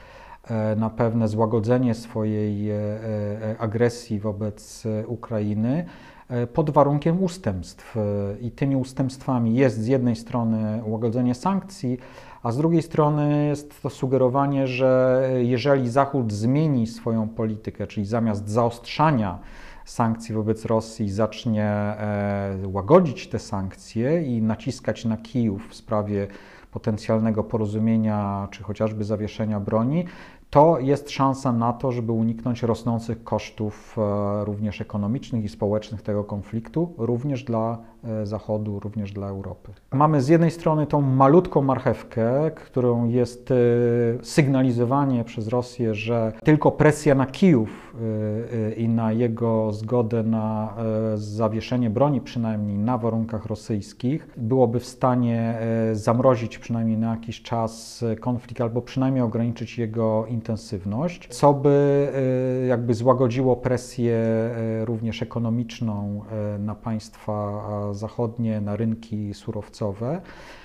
E, 0.50 0.76
na 0.76 0.90
pewne 0.90 1.28
złagodzenie 1.28 1.94
swojej 1.94 2.72
e, 2.72 2.76
e, 2.76 3.56
agresji 3.60 4.20
wobec 4.20 4.84
Ukrainy 5.08 5.86
pod 6.54 6.70
warunkiem 6.70 7.24
ustępstw. 7.24 7.96
I 8.42 8.52
tymi 8.52 8.76
ustępstwami 8.76 9.56
jest 9.56 9.82
z 9.82 9.88
jednej 9.88 10.16
strony 10.16 10.82
łagodzenie 10.86 11.36
sankcji, 11.36 11.98
a 12.44 12.52
z 12.52 12.58
drugiej 12.58 12.82
strony 12.82 13.46
jest 13.46 13.82
to 13.82 13.90
sugerowanie, 13.90 14.68
że 14.68 15.22
jeżeli 15.38 15.90
Zachód 15.90 16.34
zmieni 16.34 16.88
swoją 16.88 17.30
politykę, 17.30 17.88
czyli 17.88 18.06
zamiast 18.06 18.50
zaostrzania 18.50 19.40
sankcji 19.86 20.36
wobec 20.36 20.66
Rosji 20.66 21.10
zacznie 21.10 21.96
łagodzić 22.66 23.28
te 23.28 23.40
sankcje 23.40 24.22
i 24.22 24.42
naciskać 24.42 25.06
na 25.06 25.18
Kijów 25.18 25.70
w 25.70 25.76
sprawie 25.76 26.28
potencjalnego 26.72 27.44
porozumienia 27.44 28.48
czy 28.52 28.64
chociażby 28.64 29.04
zawieszenia 29.04 29.60
broni, 29.60 30.06
to 30.50 30.80
jest 30.80 31.10
szansa 31.10 31.52
na 31.52 31.74
to, 31.74 31.92
żeby 31.92 32.12
uniknąć 32.12 32.64
rosnących 32.64 33.24
kosztów 33.24 33.96
e, 33.98 34.46
również 34.46 34.82
ekonomicznych 34.82 35.44
i 35.44 35.50
społecznych 35.50 36.02
tego 36.02 36.24
konfliktu, 36.24 36.94
również 36.98 37.44
dla 37.44 37.78
Zachodu, 38.24 38.80
również 38.80 39.12
dla 39.12 39.28
Europy. 39.28 39.72
Mamy 39.94 40.22
z 40.22 40.28
jednej 40.28 40.52
strony 40.52 40.88
tą 40.88 41.02
malutką 41.02 41.62
marchewkę, 41.62 42.52
którą 42.52 43.08
jest 43.08 43.52
e, 43.52 43.56
sygnalizowanie 44.22 45.24
przez 45.24 45.48
Rosję, 45.48 45.96
że 45.96 46.34
tylko 46.44 46.72
presja 46.72 47.16
na 47.16 47.26
Kijów 47.26 47.96
i 48.78 48.90
na 48.90 49.12
jego 49.12 49.74
zgodę 49.74 50.24
na 50.24 50.74
zawieszenie 51.16 51.90
broni, 51.90 52.22
przynajmniej 52.22 52.78
na 52.78 52.98
warunkach 52.98 53.46
rosyjskich, 53.46 54.28
byłoby 54.38 54.80
w 54.80 54.86
stanie 54.86 55.60
zamrozić 55.94 56.58
przynajmniej 56.58 56.98
na 56.98 57.12
jakiś 57.12 57.42
czas 57.42 58.04
konflikt 58.20 58.62
albo 58.62 58.82
przynajmniej 58.82 59.24
ograniczyć 59.24 59.78
jego 59.78 60.26
intensywność, 60.26 61.28
co 61.30 61.54
by 61.54 62.08
jakby 62.68 62.94
złagodziło 62.94 63.56
presję 63.56 64.16
również 64.84 65.22
ekonomiczną 65.22 66.22
na 66.60 66.76
państwa 66.76 67.64
zachodnie, 67.96 68.62
na 68.62 68.76
rynki 68.76 69.34
surowcowe. 69.34 70.22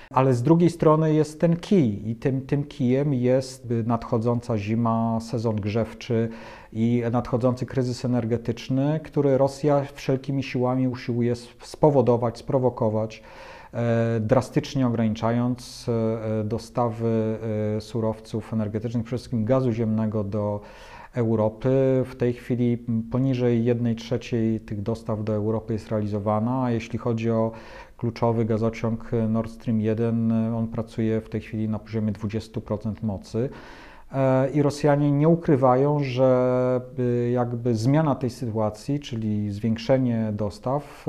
Ale 0.09 0.33
z 0.33 0.43
drugiej 0.43 0.69
strony 0.69 1.13
jest 1.13 1.41
ten 1.41 1.55
kij 1.55 2.09
i 2.09 2.15
tym, 2.15 2.41
tym 2.41 2.63
kijem 2.63 3.13
jest 3.13 3.67
nadchodząca 3.85 4.57
zima, 4.57 5.19
sezon 5.19 5.55
grzewczy 5.55 6.29
i 6.73 7.03
nadchodzący 7.11 7.65
kryzys 7.65 8.05
energetyczny, 8.05 8.99
który 9.03 9.37
Rosja 9.37 9.85
wszelkimi 9.93 10.43
siłami 10.43 10.87
usiłuje 10.87 11.35
spowodować, 11.61 12.37
sprowokować 12.37 13.23
drastycznie 14.19 14.87
ograniczając 14.87 15.89
dostawy 16.45 17.37
surowców 17.79 18.53
energetycznych, 18.53 19.03
przede 19.03 19.17
wszystkim 19.17 19.45
gazu 19.45 19.71
ziemnego 19.71 20.23
do 20.23 20.61
Europy. 21.13 21.69
W 22.05 22.15
tej 22.15 22.33
chwili 22.33 22.77
poniżej 23.11 23.65
1 23.65 23.95
trzeciej 23.95 24.59
tych 24.59 24.81
dostaw 24.81 25.23
do 25.23 25.33
Europy 25.33 25.73
jest 25.73 25.89
realizowana, 25.89 26.63
a 26.63 26.71
jeśli 26.71 26.99
chodzi 26.99 27.31
o 27.31 27.51
kluczowy 27.97 28.45
gazociąg 28.45 29.11
Nord 29.29 29.51
Stream 29.51 29.81
1, 29.81 30.31
on 30.31 30.67
pracuje 30.67 31.21
w 31.21 31.29
tej 31.29 31.41
chwili 31.41 31.69
na 31.69 31.79
poziomie 31.79 32.13
20% 32.13 32.93
mocy. 33.03 33.49
I 34.53 34.61
Rosjanie 34.61 35.11
nie 35.11 35.29
ukrywają, 35.29 35.99
że 35.99 36.81
jakby 37.31 37.75
zmiana 37.75 38.15
tej 38.15 38.29
sytuacji, 38.29 38.99
czyli 38.99 39.51
zwiększenie 39.51 40.29
dostaw, 40.33 41.05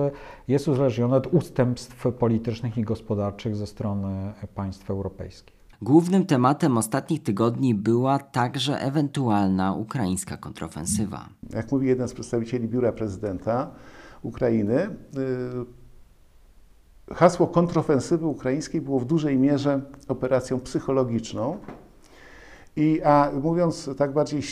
jest 0.48 0.68
uzależnione 0.68 1.16
od 1.16 1.26
ustępstw 1.26 2.06
politycznych 2.18 2.78
i 2.78 2.82
gospodarczych 2.82 3.56
ze 3.56 3.66
strony 3.66 4.32
państw 4.54 4.90
europejskich. 4.90 5.61
Głównym 5.82 6.26
tematem 6.26 6.78
ostatnich 6.78 7.22
tygodni 7.22 7.74
była 7.74 8.18
także 8.18 8.80
ewentualna 8.80 9.74
ukraińska 9.74 10.36
kontrofensywa. 10.36 11.28
Jak 11.50 11.72
mówi 11.72 11.88
jeden 11.88 12.08
z 12.08 12.12
przedstawicieli 12.12 12.68
biura 12.68 12.92
prezydenta 12.92 13.70
Ukrainy, 14.22 14.96
hasło 17.12 17.46
kontrofensywy 17.46 18.26
ukraińskiej 18.26 18.80
było 18.80 19.00
w 19.00 19.04
dużej 19.04 19.38
mierze 19.38 19.80
operacją 20.08 20.60
psychologiczną. 20.60 21.58
I, 22.76 23.02
a 23.02 23.30
mówiąc 23.42 23.90
tak 23.96 24.12
bardziej 24.12 24.42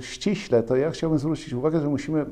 ściśle, 0.00 0.62
to 0.62 0.76
ja 0.76 0.90
chciałbym 0.90 1.18
zwrócić 1.18 1.52
uwagę, 1.52 1.80
że 1.80 1.88
musimy 1.88 2.26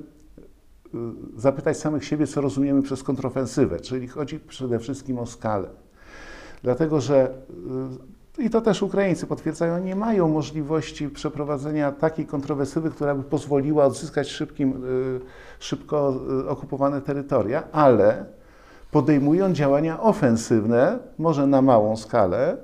zapytać 1.37 1.77
samych 1.77 2.05
siebie, 2.05 2.27
co 2.27 2.41
rozumiemy 2.41 2.83
przez 2.83 3.03
kontrofensywę, 3.03 3.81
czyli 3.81 4.09
chodzi 4.09 4.41
przede 4.41 4.79
wszystkim 4.79 5.19
o 5.19 5.27
skalę. 5.27 5.69
Dlatego, 6.63 7.01
że 7.01 7.35
i 8.39 8.51
to 8.51 8.61
też 8.61 8.83
Ukraińcy 8.83 9.27
potwierdzają, 9.27 9.79
nie 9.79 9.97
mają 9.97 10.29
możliwości 10.29 11.09
przeprowadzenia 11.09 11.93
takiej 11.93 12.27
kontrowersywy, 12.27 12.91
która 12.91 13.15
by 13.15 13.23
pozwoliła 13.23 13.85
odzyskać 13.85 14.29
szybkim, 14.29 14.83
szybko 15.59 16.15
okupowane 16.49 17.01
terytoria, 17.01 17.63
ale 17.73 18.25
podejmują 18.91 19.53
działania 19.53 20.01
ofensywne, 20.01 20.99
może 21.19 21.47
na 21.47 21.63
małą 21.63 21.97
skalę, 21.97 22.57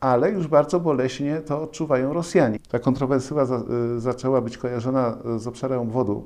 ale 0.00 0.30
już 0.30 0.46
bardzo 0.46 0.80
boleśnie 0.80 1.40
to 1.40 1.62
odczuwają 1.62 2.12
Rosjanie. 2.12 2.58
Ta 2.70 2.78
kontrowersywa 2.78 3.44
za, 3.44 3.62
zaczęła 3.96 4.40
być 4.40 4.58
kojarzona 4.58 5.18
z 5.36 5.46
obszarem 5.46 5.80
obwodu 5.80 6.24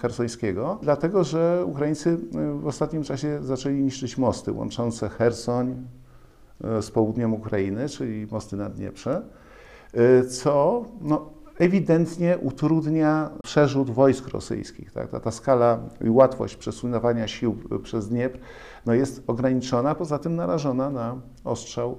hersońskiego, 0.00 0.78
dlatego 0.82 1.24
że 1.24 1.64
Ukraińcy 1.66 2.18
w 2.60 2.66
ostatnim 2.66 3.02
czasie 3.02 3.38
zaczęli 3.42 3.82
niszczyć 3.82 4.18
mosty 4.18 4.52
łączące 4.52 5.08
Hersoń 5.08 5.86
z 6.80 6.90
południem 6.90 7.34
Ukrainy, 7.34 7.88
czyli 7.88 8.26
mosty 8.30 8.56
na 8.56 8.68
Dnieprze, 8.68 9.22
co 10.28 10.84
no, 11.00 11.30
ewidentnie 11.58 12.38
utrudnia 12.38 13.30
przerzut 13.44 13.90
wojsk 13.90 14.28
rosyjskich. 14.28 14.92
Tak? 14.92 15.10
Ta, 15.10 15.20
ta 15.20 15.30
skala 15.30 15.78
i 16.04 16.10
łatwość 16.10 16.56
przesuwania 16.56 17.28
sił 17.28 17.56
przez 17.82 18.08
Dniepr 18.08 18.38
no, 18.86 18.94
jest 18.94 19.22
ograniczona, 19.26 19.94
poza 19.94 20.18
tym 20.18 20.36
narażona 20.36 20.90
na 20.90 21.20
ostrzał, 21.44 21.98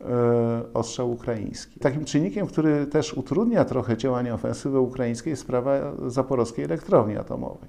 e, 0.00 0.62
ostrzał 0.74 1.12
ukraiński. 1.12 1.80
Takim 1.80 2.04
czynnikiem, 2.04 2.46
który 2.46 2.86
też 2.86 3.14
utrudnia 3.14 3.64
trochę 3.64 3.96
działania 3.96 4.34
ofensywy 4.34 4.80
ukraińskiej 4.80 5.30
jest 5.30 5.42
sprawa 5.42 5.72
zaporowskiej 6.06 6.64
elektrowni 6.64 7.16
atomowej. 7.16 7.68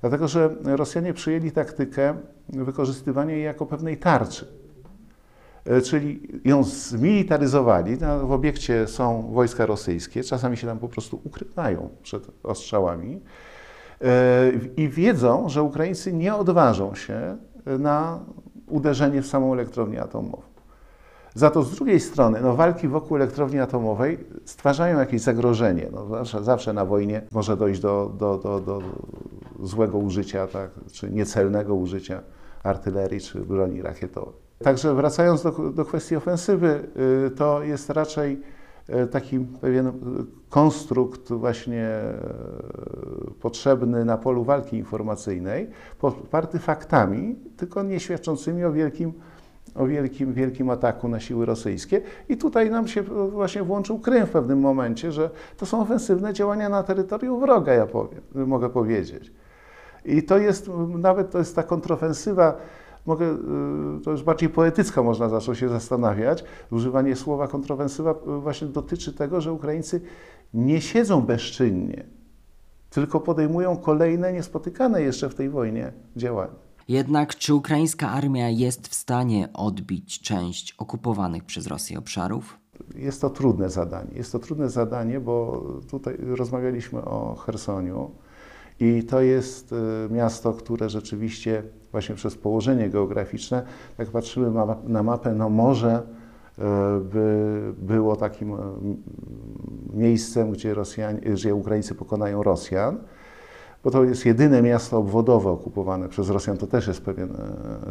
Dlatego, 0.00 0.28
że 0.28 0.56
Rosjanie 0.64 1.14
przyjęli 1.14 1.50
taktykę 1.50 2.14
wykorzystywania 2.48 3.34
jej 3.34 3.44
jako 3.44 3.66
pewnej 3.66 3.98
tarczy 3.98 4.59
czyli 5.84 6.40
ją 6.44 6.64
zmilitaryzowali. 6.64 7.96
W 8.24 8.32
obiekcie 8.32 8.86
są 8.86 9.30
wojska 9.32 9.66
rosyjskie, 9.66 10.24
czasami 10.24 10.56
się 10.56 10.66
tam 10.66 10.78
po 10.78 10.88
prostu 10.88 11.20
ukrywają 11.24 11.88
przed 12.02 12.26
ostrzałami 12.42 13.20
i 14.76 14.88
wiedzą, 14.88 15.48
że 15.48 15.62
Ukraińcy 15.62 16.12
nie 16.12 16.34
odważą 16.34 16.94
się 16.94 17.36
na 17.66 18.20
uderzenie 18.66 19.22
w 19.22 19.26
samą 19.26 19.52
elektrownię 19.52 20.02
atomową. 20.02 20.42
Za 21.34 21.50
to 21.50 21.62
z 21.62 21.74
drugiej 21.74 22.00
strony 22.00 22.40
no, 22.42 22.56
walki 22.56 22.88
wokół 22.88 23.16
elektrowni 23.16 23.58
atomowej 23.58 24.18
stwarzają 24.44 24.98
jakieś 24.98 25.20
zagrożenie. 25.20 25.88
No, 25.92 26.06
zawsze, 26.08 26.44
zawsze 26.44 26.72
na 26.72 26.84
wojnie 26.84 27.22
może 27.32 27.56
dojść 27.56 27.80
do, 27.80 28.12
do, 28.18 28.38
do, 28.38 28.60
do 28.60 28.82
złego 29.62 29.98
użycia, 29.98 30.46
tak, 30.46 30.70
czy 30.92 31.10
niecelnego 31.10 31.74
użycia 31.74 32.22
artylerii 32.62 33.20
czy 33.20 33.40
broni 33.40 33.82
rakietowej. 33.82 34.49
Także 34.64 34.94
wracając 34.94 35.42
do, 35.42 35.50
do 35.50 35.84
kwestii 35.84 36.16
ofensywy, 36.16 36.88
y, 37.26 37.30
to 37.30 37.62
jest 37.62 37.90
raczej 37.90 38.40
y, 38.88 39.06
taki 39.06 39.40
pewien 39.40 39.86
y, 39.86 39.92
konstrukt 40.50 41.32
właśnie 41.32 41.88
potrzebny 43.40 44.04
na 44.04 44.16
polu 44.16 44.44
walki 44.44 44.76
informacyjnej, 44.76 45.70
poparty 45.98 46.58
faktami, 46.58 47.36
tylko 47.56 47.82
nie 47.82 48.00
świadczącymi 48.00 48.64
o 48.64 48.72
wielkim, 48.72 49.12
o 49.74 49.86
wielkim, 49.86 50.32
wielkim 50.32 50.70
ataku 50.70 51.08
na 51.08 51.20
siły 51.20 51.46
rosyjskie. 51.46 52.02
I 52.28 52.36
tutaj 52.36 52.70
nam 52.70 52.88
się 52.88 53.02
właśnie 53.30 53.62
włączył 53.62 53.98
Krym 53.98 54.26
w 54.26 54.30
pewnym 54.30 54.60
momencie, 54.60 55.12
że 55.12 55.30
to 55.56 55.66
są 55.66 55.80
ofensywne 55.80 56.32
działania 56.32 56.68
na 56.68 56.82
terytorium 56.82 57.40
wroga, 57.40 57.74
ja 57.74 57.86
powiem, 57.86 58.20
mogę 58.34 58.70
powiedzieć. 58.70 59.32
I 60.04 60.22
to 60.22 60.38
jest, 60.38 60.70
nawet 60.88 61.30
to 61.30 61.38
jest 61.38 61.56
ta 61.56 61.62
kontrofensywa, 61.62 62.56
mogę, 63.06 63.26
y, 63.26 64.00
to 64.04 64.10
już 64.10 64.22
bardziej 64.22 64.48
poetycko 64.48 65.02
można 65.02 65.28
zacząć 65.28 65.58
się 65.58 65.68
zastanawiać. 65.68 66.44
Używanie 66.70 67.16
słowa 67.16 67.48
kontrowersywa 67.48 68.10
y, 68.10 68.40
właśnie 68.40 68.68
dotyczy 68.68 69.12
tego, 69.12 69.40
że 69.40 69.52
Ukraińcy 69.52 70.00
nie 70.54 70.80
siedzą 70.80 71.20
bezczynnie, 71.20 72.04
tylko 72.90 73.20
podejmują 73.20 73.76
kolejne, 73.76 74.32
niespotykane 74.32 75.02
jeszcze 75.02 75.28
w 75.28 75.34
tej 75.34 75.50
wojnie 75.50 75.92
działania. 76.16 76.70
Jednak 76.88 77.36
czy 77.36 77.54
ukraińska 77.54 78.10
armia 78.10 78.48
jest 78.48 78.88
w 78.88 78.94
stanie 78.94 79.48
odbić 79.54 80.20
część 80.20 80.74
okupowanych 80.78 81.44
przez 81.44 81.66
Rosję 81.66 81.98
obszarów? 81.98 82.58
Jest 82.94 83.20
to 83.20 83.30
trudne 83.30 83.70
zadanie. 83.70 84.10
Jest 84.14 84.32
to 84.32 84.38
trudne 84.38 84.70
zadanie, 84.70 85.20
bo 85.20 85.64
tutaj 85.90 86.16
rozmawialiśmy 86.20 87.04
o 87.04 87.34
Chersoniu 87.34 88.10
i 88.80 89.04
to 89.04 89.20
jest 89.20 89.72
y, 89.72 89.76
miasto, 90.10 90.52
które 90.52 90.88
rzeczywiście 90.88 91.62
właśnie 91.92 92.14
przez 92.14 92.36
położenie 92.36 92.90
geograficzne, 92.90 93.62
jak 93.98 94.08
patrzymy 94.08 94.52
na 94.84 95.02
mapę, 95.02 95.34
no 95.34 95.48
może 95.48 96.02
y, 96.58 96.62
by 97.00 97.74
było 97.78 98.16
takim 98.16 98.54
y, 98.54 98.56
miejscem, 99.92 100.52
gdzie, 100.52 100.74
Rosjanie, 100.74 101.20
gdzie 101.20 101.54
Ukraińcy 101.54 101.94
pokonają 101.94 102.42
Rosjan, 102.42 102.98
bo 103.84 103.90
to 103.90 104.04
jest 104.04 104.26
jedyne 104.26 104.62
miasto 104.62 104.98
obwodowe 104.98 105.50
okupowane 105.50 106.08
przez 106.08 106.30
Rosjan, 106.30 106.56
to 106.56 106.66
też 106.66 106.86
jest 106.86 107.02
pewien 107.02 107.28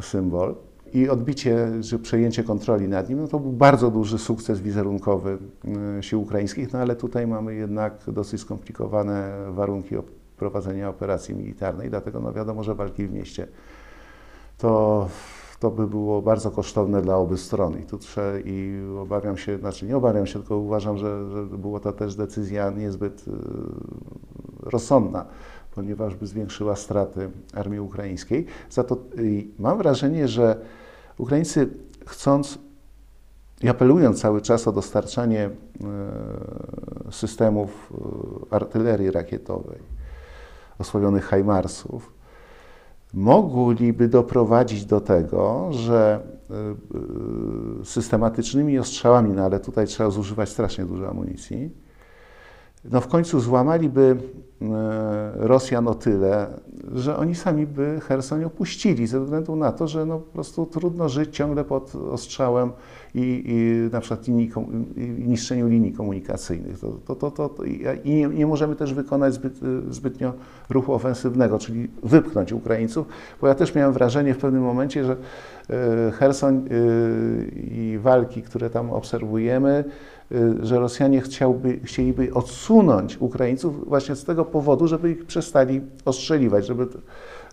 symbol. 0.01 0.55
I 0.93 1.09
odbicie, 1.09 1.83
że 1.83 1.99
przejęcie 1.99 2.43
kontroli 2.43 2.87
nad 2.87 3.09
nim, 3.09 3.21
no 3.21 3.27
to 3.27 3.39
był 3.39 3.51
bardzo 3.51 3.91
duży 3.91 4.17
sukces 4.17 4.61
wizerunkowy 4.61 5.37
sił 6.01 6.21
ukraińskich, 6.21 6.73
no 6.73 6.79
ale 6.79 6.95
tutaj 6.95 7.27
mamy 7.27 7.55
jednak 7.55 7.93
dosyć 8.07 8.41
skomplikowane 8.41 9.31
warunki 9.49 9.97
prowadzenia 10.39 10.89
operacji 10.89 11.35
militarnej, 11.35 11.89
dlatego 11.89 12.19
no 12.19 12.33
wiadomo, 12.33 12.63
że 12.63 12.75
walki 12.75 13.07
w 13.07 13.11
mieście 13.11 13.47
to, 14.59 15.07
to 15.59 15.71
by 15.71 15.87
było 15.87 16.21
bardzo 16.21 16.51
kosztowne 16.51 17.01
dla 17.01 17.15
obu 17.15 17.37
stron. 17.37 17.79
I 17.79 17.83
tu 17.83 17.97
trzeba, 17.97 18.39
i 18.39 18.81
obawiam 19.01 19.37
się, 19.37 19.57
znaczy 19.57 19.85
nie 19.85 19.97
obawiam 19.97 20.27
się, 20.27 20.39
tylko 20.39 20.57
uważam, 20.57 20.97
że, 20.97 21.29
że 21.31 21.57
było 21.57 21.79
to 21.79 21.93
też 21.93 22.15
decyzja 22.15 22.69
niezbyt 22.69 23.27
y, 23.27 23.31
rozsądna, 24.59 25.25
ponieważ 25.75 26.15
by 26.15 26.27
zwiększyła 26.27 26.75
straty 26.75 27.29
armii 27.53 27.79
ukraińskiej. 27.79 28.45
Za 28.69 28.83
to 28.83 28.97
y, 29.17 29.47
mam 29.59 29.77
wrażenie, 29.77 30.27
że 30.27 30.61
Ukraińcy 31.17 31.69
chcąc 32.05 32.59
i 33.61 33.69
apelując 33.69 34.21
cały 34.21 34.41
czas 34.41 34.67
o 34.67 34.71
dostarczanie 34.71 35.49
y, 35.49 37.11
systemów 37.11 37.93
artylerii 38.49 39.11
rakietowej, 39.11 39.79
osłabionych 40.79 41.25
Hajmarsów, 41.25 42.13
mogliby 43.13 44.07
doprowadzić 44.07 44.85
do 44.85 45.01
tego, 45.01 45.67
że 45.71 46.19
y, 46.49 47.81
y, 47.81 47.85
systematycznymi 47.85 48.79
ostrzałami, 48.79 49.33
no 49.33 49.43
ale 49.43 49.59
tutaj 49.59 49.87
trzeba 49.87 50.09
zużywać 50.09 50.49
strasznie 50.49 50.85
dużo 50.85 51.09
amunicji, 51.09 51.71
no 52.85 53.01
w 53.01 53.07
końcu 53.07 53.39
złamaliby 53.39 54.17
y, 54.61 54.65
Rosjan 55.35 55.87
o 55.87 55.95
tyle, 55.95 56.47
że 56.93 57.17
oni 57.17 57.35
sami 57.35 57.67
by 57.67 57.99
Hersoń 58.03 58.43
opuścili 58.43 59.07
ze 59.07 59.19
względu 59.19 59.55
na 59.55 59.71
to, 59.71 59.87
że 59.87 60.05
no 60.05 60.19
po 60.19 60.33
prostu 60.33 60.65
trudno 60.65 61.09
żyć 61.09 61.35
ciągle 61.35 61.63
pod 61.63 61.95
ostrzałem 61.95 62.71
i, 63.15 63.43
i 63.45 63.89
na 63.93 63.99
przykład 63.99 64.27
linii, 64.27 64.51
niszczeniu 65.17 65.67
linii 65.67 65.93
komunikacyjnych. 65.93 66.79
To, 66.79 67.15
to, 67.15 67.31
to, 67.31 67.49
to, 67.49 67.63
i 67.63 67.85
nie, 68.05 68.27
nie 68.27 68.47
możemy 68.47 68.75
też 68.75 68.93
wykonać 68.93 69.33
zbyt, 69.33 69.63
y, 69.63 69.93
zbytnio 69.93 70.33
ruchu 70.69 70.93
ofensywnego, 70.93 71.59
czyli 71.59 71.87
wypchnąć 72.03 72.53
Ukraińców, 72.53 73.07
bo 73.41 73.47
ja 73.47 73.55
też 73.55 73.75
miałem 73.75 73.93
wrażenie 73.93 74.33
w 74.33 74.37
pewnym 74.37 74.63
momencie, 74.63 75.05
że 75.05 75.13
y, 75.15 76.11
Hersoń 76.11 76.65
y, 76.71 77.51
i 77.71 77.97
walki, 78.01 78.41
które 78.41 78.69
tam 78.69 78.91
obserwujemy, 78.91 79.83
że 80.61 80.79
Rosjanie 80.79 81.21
chciałby, 81.21 81.79
chcieliby 81.83 82.33
odsunąć 82.33 83.17
Ukraińców 83.17 83.89
właśnie 83.89 84.15
z 84.15 84.23
tego 84.23 84.45
powodu, 84.45 84.87
żeby 84.87 85.11
ich 85.11 85.25
przestali 85.25 85.81
ostrzeliwać, 86.05 86.67
żeby, 86.67 86.87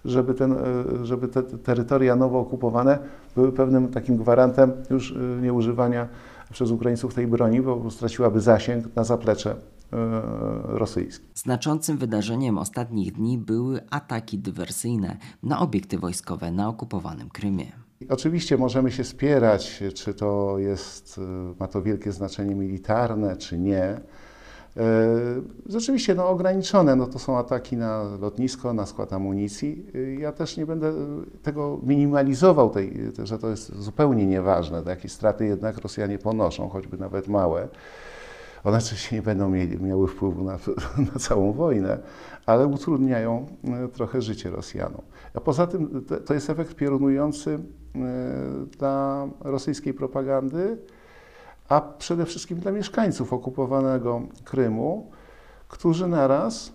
żeby, 0.07 0.35
ten, 0.35 0.53
y, 0.53 1.07
żeby 1.07 1.29
te 1.29 1.42
terytoria 1.42 2.16
nowo 2.16 2.38
okupowane 2.40 2.99
były 3.35 3.53
pewnym 3.53 3.88
takim 3.88 4.16
gwarantem 4.16 4.73
już 4.90 5.11
y, 5.11 5.38
nieużywania 5.42 6.09
przez 6.53 6.71
Ukraińców 6.71 7.14
tej 7.14 7.27
broni, 7.27 7.61
bo 7.61 7.90
straciłaby 7.90 8.40
zasięg 8.40 8.97
na 8.97 9.05
zaplecze 9.05 9.51
y, 9.53 9.57
rosyjskie. 10.64 11.27
Znaczącym 11.35 11.99
wydarzeniem 11.99 12.59
ostatnich 12.59 13.12
dni 13.12 13.38
były 13.38 13.81
ataki 13.90 14.38
dywersyjne 14.38 15.16
na 15.42 15.61
obiekty 15.61 15.99
wojskowe 15.99 16.51
na 16.51 16.69
okupowanym 16.69 17.29
Krymie. 17.29 17.73
Oczywiście 18.09 18.57
możemy 18.57 18.90
się 18.90 19.05
spierać, 19.05 19.83
czy 19.95 20.14
to 20.14 20.59
jest, 20.59 21.21
ma 21.61 21.69
to 21.69 21.83
wielkie 21.83 22.12
znaczenie 22.12 22.55
militarne, 22.55 23.37
czy 23.37 23.59
nie. 23.59 24.01
Y, 24.76 24.82
Rzeczywiście 25.66 26.14
no, 26.14 26.28
ograniczone 26.28 26.96
no, 26.96 27.06
to 27.06 27.18
są 27.18 27.38
ataki 27.38 27.76
na 27.76 28.02
lotnisko, 28.20 28.72
na 28.72 28.86
skład 28.86 29.12
amunicji. 29.12 29.86
Y, 29.94 30.16
Ja 30.20 30.32
też 30.32 30.56
nie 30.56 30.66
będę 30.66 30.88
y, 30.88 30.94
tego 31.42 31.80
minimalizował, 31.82 32.70
tej, 32.70 32.92
że 33.24 33.38
to 33.38 33.48
jest 33.48 33.74
zupełnie 33.74 34.26
nieważne, 34.26 34.82
jakie 34.86 35.08
straty 35.08 35.46
jednak 35.46 35.78
Rosjanie 35.78 36.18
ponoszą, 36.18 36.68
choćby 36.68 36.96
nawet 36.98 37.28
małe. 37.28 37.68
One 38.64 38.78
oczywiście 38.78 39.16
nie 39.16 39.22
będą 39.22 39.48
mieli, 39.50 39.82
miały 39.82 40.08
wpływu 40.08 40.44
na, 40.44 40.52
na 41.12 41.18
całą 41.20 41.52
wojnę, 41.52 41.98
ale 42.46 42.66
utrudniają 42.66 43.46
e, 43.64 43.88
trochę 43.88 44.22
życie 44.22 44.50
Rosjanom. 44.50 45.02
A 45.34 45.40
poza 45.40 45.66
tym 45.66 46.04
to- 46.08 46.20
to 46.20 46.34
jest 46.34 46.50
efekt 46.50 46.74
piorunujący 46.74 47.58
e, 47.94 47.98
dla 48.78 49.26
rosyjskiej 49.40 49.94
propagandy, 49.94 50.78
a 51.68 51.81
przede 51.81 52.26
wszystkim 52.26 52.59
dla 52.59 52.72
mieszkańców 52.72 53.33
okupowanego 53.33 54.22
Krymu, 54.44 55.11
którzy 55.68 56.07
naraz 56.07 56.72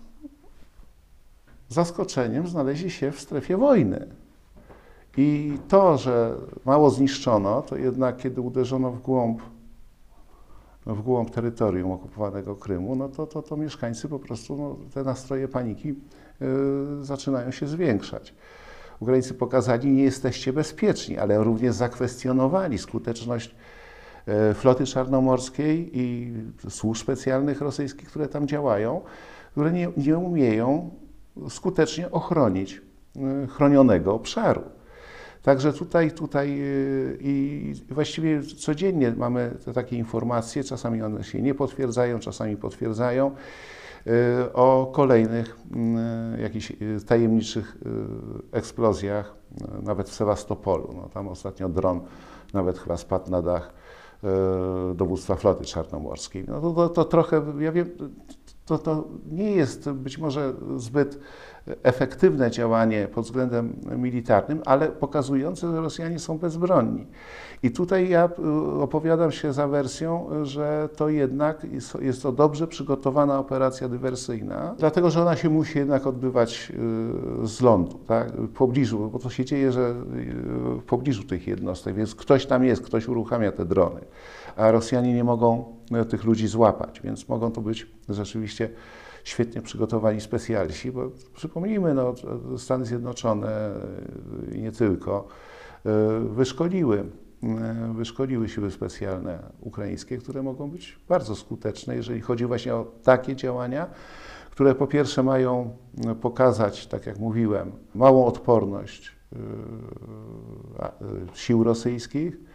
zaskoczeniem 1.68 2.48
znaleźli 2.48 2.90
się 2.90 3.12
w 3.12 3.20
strefie 3.20 3.56
wojny. 3.56 4.06
I 5.16 5.58
to, 5.68 5.98
że 5.98 6.36
mało 6.64 6.90
zniszczono, 6.90 7.62
to 7.62 7.76
jednak 7.76 8.16
kiedy 8.16 8.40
uderzono 8.40 8.90
w 8.90 9.02
głąb 9.02 9.42
w 10.86 11.02
głąb 11.02 11.30
terytorium 11.30 11.92
okupowanego 11.92 12.56
Krymu, 12.56 12.96
no 12.96 13.08
to, 13.08 13.26
to, 13.26 13.42
to 13.42 13.56
mieszkańcy 13.56 14.08
po 14.08 14.18
prostu, 14.18 14.56
no, 14.56 14.76
te 14.94 15.04
nastroje 15.04 15.48
paniki 15.48 15.88
y, 15.90 15.94
zaczynają 17.04 17.50
się 17.50 17.66
zwiększać. 17.66 18.34
Ukraińcy 19.00 19.34
pokazali, 19.34 19.90
nie 19.90 20.02
jesteście 20.02 20.52
bezpieczni, 20.52 21.18
ale 21.18 21.44
również 21.44 21.74
zakwestionowali 21.74 22.78
skuteczność 22.78 23.54
floty 24.54 24.86
czarnomorskiej 24.86 25.90
i 25.98 26.32
służb 26.68 27.02
specjalnych 27.02 27.60
rosyjskich, 27.60 28.08
które 28.08 28.28
tam 28.28 28.48
działają, 28.48 29.00
które 29.52 29.72
nie, 29.72 29.88
nie 29.96 30.18
umieją 30.18 30.90
skutecznie 31.48 32.10
ochronić 32.10 32.82
y, 33.16 33.46
chronionego 33.46 34.14
obszaru. 34.14 34.62
Także 35.42 35.72
tutaj, 35.72 36.10
tutaj 36.10 36.56
yy, 36.56 37.18
i 37.20 37.72
właściwie 37.90 38.42
codziennie 38.42 39.14
mamy 39.16 39.54
te 39.64 39.72
takie 39.72 39.96
informacje, 39.96 40.64
czasami 40.64 41.02
one 41.02 41.24
się 41.24 41.42
nie 41.42 41.54
potwierdzają, 41.54 42.18
czasami 42.18 42.56
potwierdzają, 42.56 43.30
o 44.54 44.92
kolejnych 44.94 45.56
yy, 46.34 46.42
jakichś 46.42 46.72
tajemniczych 47.06 47.76
eksplozjach, 48.52 49.34
nawet 49.82 50.08
w 50.08 50.14
Sewastopolu. 50.14 50.94
No, 50.96 51.08
tam 51.08 51.28
ostatnio 51.28 51.68
dron 51.68 52.00
nawet 52.54 52.78
chyba 52.78 52.96
spadł 52.96 53.30
na 53.30 53.42
dach 53.42 53.72
dowództwa 54.94 55.36
floty 55.36 55.64
czarnomorskiej. 55.64 56.44
No 56.48 56.60
to, 56.60 56.72
to, 56.72 56.88
to 56.88 57.04
trochę, 57.04 57.42
ja 57.58 57.72
wiem, 57.72 57.90
to, 58.64 58.78
to 58.78 59.08
nie 59.30 59.50
jest 59.50 59.90
być 59.90 60.18
może 60.18 60.54
zbyt 60.76 61.18
efektywne 61.82 62.50
działanie 62.50 63.08
pod 63.14 63.24
względem 63.24 63.76
militarnym, 63.96 64.62
ale 64.66 64.88
pokazujące, 64.88 65.72
że 65.72 65.80
Rosjanie 65.80 66.18
są 66.18 66.38
bezbronni. 66.38 67.06
I 67.62 67.70
tutaj 67.70 68.08
ja 68.08 68.28
y, 68.78 68.82
opowiadam 68.82 69.32
się 69.32 69.52
za 69.52 69.68
wersją, 69.68 70.28
że 70.42 70.88
to 70.96 71.08
jednak 71.08 71.66
jest, 72.00 72.22
to 72.22 72.32
dobrze 72.32 72.66
przygotowana 72.66 73.38
operacja 73.38 73.88
dywersyjna, 73.88 74.74
dlatego 74.78 75.10
że 75.10 75.22
ona 75.22 75.36
się 75.36 75.50
musi 75.50 75.78
jednak 75.78 76.06
odbywać 76.06 76.72
y, 77.44 77.46
z 77.46 77.60
lądu, 77.60 77.98
tak? 78.06 78.32
w 78.32 78.52
pobliżu, 78.52 79.10
bo 79.12 79.18
to 79.18 79.30
się 79.30 79.44
dzieje, 79.44 79.72
że 79.72 79.90
y, 79.90 79.94
w 80.78 80.82
pobliżu 80.82 81.24
tych 81.24 81.46
jednostek, 81.46 81.94
więc 81.94 82.14
ktoś 82.14 82.46
tam 82.46 82.64
jest, 82.64 82.82
ktoś 82.82 83.08
uruchamia 83.08 83.52
te 83.52 83.64
drony, 83.64 84.00
a 84.56 84.70
Rosjanie 84.70 85.14
nie 85.14 85.24
mogą 85.24 85.64
tych 86.08 86.24
ludzi 86.24 86.48
złapać, 86.48 87.00
więc 87.00 87.28
mogą 87.28 87.52
to 87.52 87.60
być 87.60 87.86
rzeczywiście 88.08 88.68
świetnie 89.24 89.62
przygotowani 89.62 90.20
specjaliści, 90.20 90.92
bo 90.92 91.10
przypomnijmy, 91.34 91.94
no, 91.94 92.14
Stany 92.58 92.84
Zjednoczone 92.84 93.70
i 94.52 94.60
nie 94.60 94.72
tylko 94.72 95.28
y, 95.86 95.88
wyszkoliły, 96.28 96.98
y, 97.00 97.94
wyszkoliły 97.94 98.48
siły 98.48 98.70
specjalne 98.70 99.38
ukraińskie, 99.60 100.18
które 100.18 100.42
mogą 100.42 100.70
być 100.70 100.98
bardzo 101.08 101.34
skuteczne, 101.34 101.96
jeżeli 101.96 102.20
chodzi 102.20 102.46
właśnie 102.46 102.74
o 102.74 102.86
takie 103.02 103.36
działania, 103.36 103.86
które 104.50 104.74
po 104.74 104.86
pierwsze 104.86 105.22
mają 105.22 105.76
pokazać, 106.20 106.86
tak 106.86 107.06
jak 107.06 107.18
mówiłem, 107.18 107.72
małą 107.94 108.26
odporność 108.26 109.12
y, 109.32 109.36
sił 111.34 111.64
rosyjskich, 111.64 112.51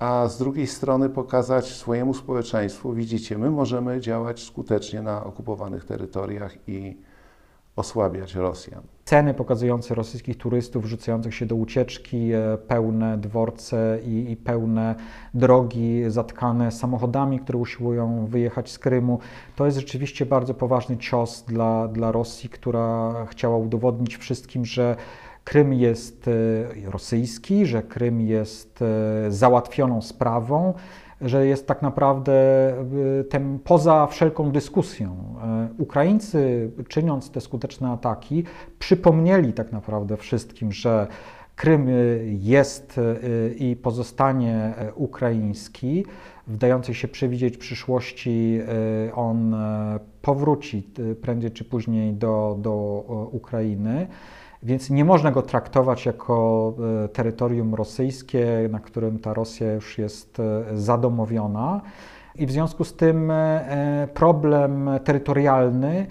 a 0.00 0.28
z 0.28 0.38
drugiej 0.38 0.66
strony 0.66 1.08
pokazać 1.08 1.66
swojemu 1.66 2.14
społeczeństwu, 2.14 2.92
widzicie, 2.92 3.38
my 3.38 3.50
możemy 3.50 4.00
działać 4.00 4.42
skutecznie 4.42 5.02
na 5.02 5.24
okupowanych 5.24 5.84
terytoriach 5.84 6.68
i 6.68 6.96
osłabiać 7.76 8.34
Rosjan. 8.34 8.82
Sceny 9.04 9.34
pokazujące 9.34 9.94
rosyjskich 9.94 10.36
turystów 10.36 10.84
rzucających 10.84 11.34
się 11.34 11.46
do 11.46 11.54
ucieczki, 11.54 12.32
e, 12.32 12.58
pełne 12.58 13.18
dworce 13.18 13.98
i, 14.06 14.30
i 14.30 14.36
pełne 14.36 14.94
drogi 15.34 16.02
zatkane 16.08 16.70
samochodami, 16.70 17.40
które 17.40 17.58
usiłują 17.58 18.26
wyjechać 18.26 18.70
z 18.70 18.78
Krymu, 18.78 19.18
to 19.56 19.66
jest 19.66 19.78
rzeczywiście 19.78 20.26
bardzo 20.26 20.54
poważny 20.54 20.96
cios 20.96 21.44
dla, 21.48 21.88
dla 21.88 22.12
Rosji, 22.12 22.48
która 22.48 23.14
chciała 23.26 23.56
udowodnić 23.56 24.16
wszystkim, 24.16 24.64
że 24.64 24.96
Krym 25.50 25.72
jest 25.72 26.28
e, 26.28 26.90
rosyjski, 26.90 27.66
że 27.66 27.82
Krym 27.82 28.20
jest 28.20 28.82
e, 28.82 29.30
załatwioną 29.30 30.02
sprawą, 30.02 30.74
że 31.20 31.46
jest 31.46 31.66
tak 31.66 31.82
naprawdę 31.82 32.32
e, 33.20 33.24
tem 33.24 33.58
poza 33.64 34.06
wszelką 34.06 34.50
dyskusją. 34.50 35.34
Ukraińcy, 35.78 36.70
czyniąc 36.88 37.30
te 37.30 37.40
skuteczne 37.40 37.90
ataki, 37.90 38.44
przypomnieli 38.78 39.52
tak 39.52 39.72
naprawdę 39.72 40.16
wszystkim, 40.16 40.72
że 40.72 41.06
Krym 41.56 41.86
jest 42.26 43.00
i 43.58 43.76
pozostanie 43.76 44.74
ukraiński. 44.94 46.04
W 46.46 46.56
dającej 46.56 46.94
się 46.94 47.08
przewidzieć 47.08 47.56
przyszłości 47.56 48.60
on 49.14 49.56
powróci 50.22 50.88
prędzej 51.22 51.50
czy 51.50 51.64
później 51.64 52.12
do, 52.12 52.56
do 52.60 52.74
Ukrainy. 53.32 54.06
Więc 54.62 54.90
nie 54.90 55.04
można 55.04 55.30
go 55.30 55.42
traktować 55.42 56.06
jako 56.06 56.74
terytorium 57.12 57.74
rosyjskie, 57.74 58.68
na 58.70 58.80
którym 58.80 59.18
ta 59.18 59.34
Rosja 59.34 59.72
już 59.72 59.98
jest 59.98 60.42
zadomowiona. 60.72 61.80
I 62.36 62.46
w 62.46 62.50
związku 62.50 62.84
z 62.84 62.96
tym 62.96 63.32
problem 64.14 64.90
terytorialny 65.04 66.06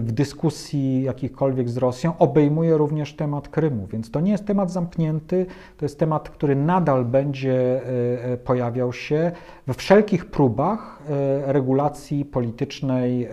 w 0.00 0.12
dyskusji 0.12 1.02
jakichkolwiek 1.02 1.68
z 1.68 1.76
Rosją 1.76 2.18
obejmuje 2.18 2.76
również 2.76 3.16
temat 3.16 3.48
Krymu, 3.48 3.86
więc 3.86 4.10
to 4.10 4.20
nie 4.20 4.32
jest 4.32 4.46
temat 4.46 4.70
zamknięty, 4.72 5.46
to 5.76 5.84
jest 5.84 5.98
temat, 5.98 6.30
który 6.30 6.56
nadal 6.56 7.04
będzie 7.04 7.82
e, 8.32 8.36
pojawiał 8.36 8.92
się 8.92 9.32
we 9.66 9.74
wszelkich 9.74 10.26
próbach 10.26 11.02
e, 11.08 11.52
regulacji 11.52 12.24
politycznej 12.24 13.24
e, 13.24 13.28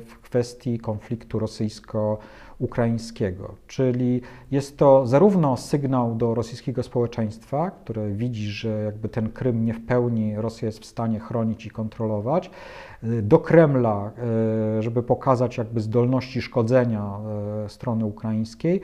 w 0.00 0.18
kwestii 0.22 0.78
konfliktu 0.78 1.38
rosyjsko 1.38 2.18
ukraińskiego. 2.58 3.54
Czyli 3.66 4.20
jest 4.50 4.78
to 4.78 5.06
zarówno 5.06 5.56
sygnał 5.56 6.14
do 6.14 6.34
rosyjskiego 6.34 6.82
społeczeństwa, 6.82 7.70
które 7.70 8.10
widzi, 8.10 8.50
że 8.50 8.68
jakby 8.68 9.08
ten 9.08 9.32
Krym 9.32 9.64
nie 9.64 9.74
w 9.74 9.86
pełni 9.86 10.36
Rosja 10.36 10.66
jest 10.66 10.80
w 10.80 10.86
stanie 10.86 11.20
chronić 11.20 11.66
i 11.66 11.70
kontrolować, 11.70 12.50
do 13.02 13.38
Kremla, 13.38 14.10
e, 14.78 14.82
żeby 14.82 15.02
pokazać 15.02 15.58
jakby 15.58 15.80
zdolności 15.80 16.42
szkodzenia 16.42 17.18
e, 17.64 17.68
strony 17.68 18.04
ukraińskiej, 18.04 18.80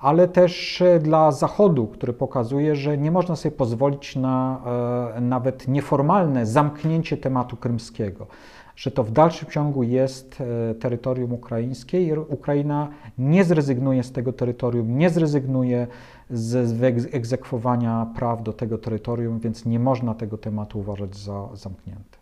ale 0.00 0.28
też 0.28 0.82
dla 1.00 1.32
Zachodu, 1.32 1.86
który 1.86 2.12
pokazuje, 2.12 2.76
że 2.76 2.98
nie 2.98 3.10
można 3.10 3.36
sobie 3.36 3.56
pozwolić 3.56 4.16
na 4.16 4.62
e, 5.16 5.20
nawet 5.20 5.68
nieformalne 5.68 6.46
zamknięcie 6.46 7.16
tematu 7.16 7.56
krymskiego 7.56 8.26
że 8.76 8.90
to 8.90 9.04
w 9.04 9.12
dalszym 9.12 9.50
ciągu 9.50 9.82
jest 9.82 10.40
e, 10.40 10.74
terytorium 10.74 11.32
ukraińskie 11.32 12.02
i 12.02 12.12
Ukraina 12.12 12.88
nie 13.18 13.44
zrezygnuje 13.44 14.02
z 14.02 14.12
tego 14.12 14.32
terytorium, 14.32 14.98
nie 14.98 15.10
zrezygnuje 15.10 15.86
z 16.30 17.14
egzekwowania 17.14 18.06
praw 18.16 18.42
do 18.42 18.52
tego 18.52 18.78
terytorium, 18.78 19.40
więc 19.40 19.64
nie 19.64 19.78
można 19.78 20.14
tego 20.14 20.38
tematu 20.38 20.78
uważać 20.78 21.16
za 21.16 21.48
zamknięty. 21.54 22.18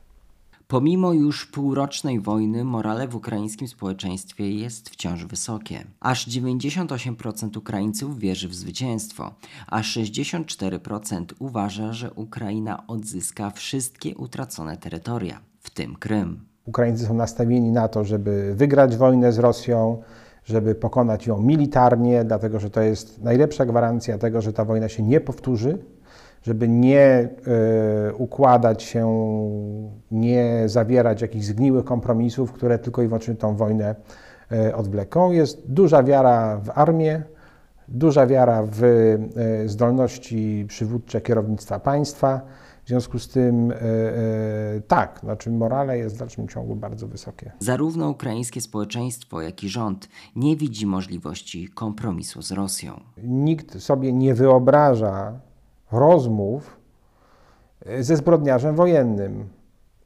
Pomimo 0.68 1.12
już 1.12 1.46
półrocznej 1.46 2.20
wojny, 2.20 2.64
morale 2.64 3.08
w 3.08 3.16
ukraińskim 3.16 3.68
społeczeństwie 3.68 4.50
jest 4.50 4.90
wciąż 4.90 5.24
wysokie. 5.24 5.84
Aż 6.00 6.28
98% 6.28 7.58
Ukraińców 7.58 8.18
wierzy 8.18 8.48
w 8.48 8.54
zwycięstwo, 8.54 9.34
a 9.66 9.80
64% 9.80 11.24
uważa, 11.38 11.92
że 11.92 12.12
Ukraina 12.12 12.86
odzyska 12.86 13.50
wszystkie 13.50 14.14
utracone 14.14 14.76
terytoria 14.76 15.40
w 15.64 15.70
tym 15.70 15.96
Krym. 15.96 16.40
Ukraińcy 16.66 17.06
są 17.06 17.14
nastawieni 17.14 17.72
na 17.72 17.88
to, 17.88 18.04
żeby 18.04 18.54
wygrać 18.54 18.96
wojnę 18.96 19.32
z 19.32 19.38
Rosją, 19.38 20.02
żeby 20.44 20.74
pokonać 20.74 21.26
ją 21.26 21.40
militarnie, 21.40 22.24
dlatego 22.24 22.60
że 22.60 22.70
to 22.70 22.80
jest 22.80 23.22
najlepsza 23.22 23.66
gwarancja 23.66 24.18
tego, 24.18 24.42
że 24.42 24.52
ta 24.52 24.64
wojna 24.64 24.88
się 24.88 25.02
nie 25.02 25.20
powtórzy, 25.20 25.78
żeby 26.42 26.68
nie 26.68 27.28
y, 28.10 28.14
układać 28.14 28.82
się, 28.82 29.06
nie 30.10 30.62
zawierać 30.66 31.22
jakichś 31.22 31.44
zgniłych 31.46 31.84
kompromisów, 31.84 32.52
które 32.52 32.78
tylko 32.78 33.02
i 33.02 33.06
wyłącznie 33.06 33.34
tą 33.34 33.56
wojnę 33.56 33.94
y, 34.52 34.74
odwleką. 34.76 35.32
Jest 35.32 35.62
duża 35.72 36.02
wiara 36.02 36.56
w 36.56 36.70
armię, 36.74 37.22
duża 37.88 38.26
wiara 38.26 38.62
w 38.62 38.82
y, 38.82 39.68
zdolności 39.68 40.64
przywódcze 40.68 41.20
kierownictwa 41.20 41.80
państwa. 41.80 42.40
W 42.84 42.88
związku 42.88 43.18
z 43.18 43.28
tym 43.28 43.70
e, 43.70 43.74
e, 43.74 44.80
tak, 44.88 45.20
znaczy 45.22 45.50
morale 45.50 45.98
jest 45.98 46.16
w 46.16 46.18
dalszym 46.18 46.48
ciągu 46.48 46.76
bardzo 46.76 47.08
wysokie. 47.08 47.52
Zarówno 47.58 48.08
ukraińskie 48.08 48.60
społeczeństwo, 48.60 49.42
jak 49.42 49.64
i 49.64 49.68
rząd 49.68 50.08
nie 50.36 50.56
widzi 50.56 50.86
możliwości 50.86 51.68
kompromisu 51.68 52.42
z 52.42 52.52
Rosją. 52.52 53.00
Nikt 53.22 53.82
sobie 53.82 54.12
nie 54.12 54.34
wyobraża 54.34 55.40
rozmów 55.92 56.76
e, 57.86 58.02
ze 58.02 58.16
zbrodniarzem 58.16 58.76
wojennym. 58.76 59.48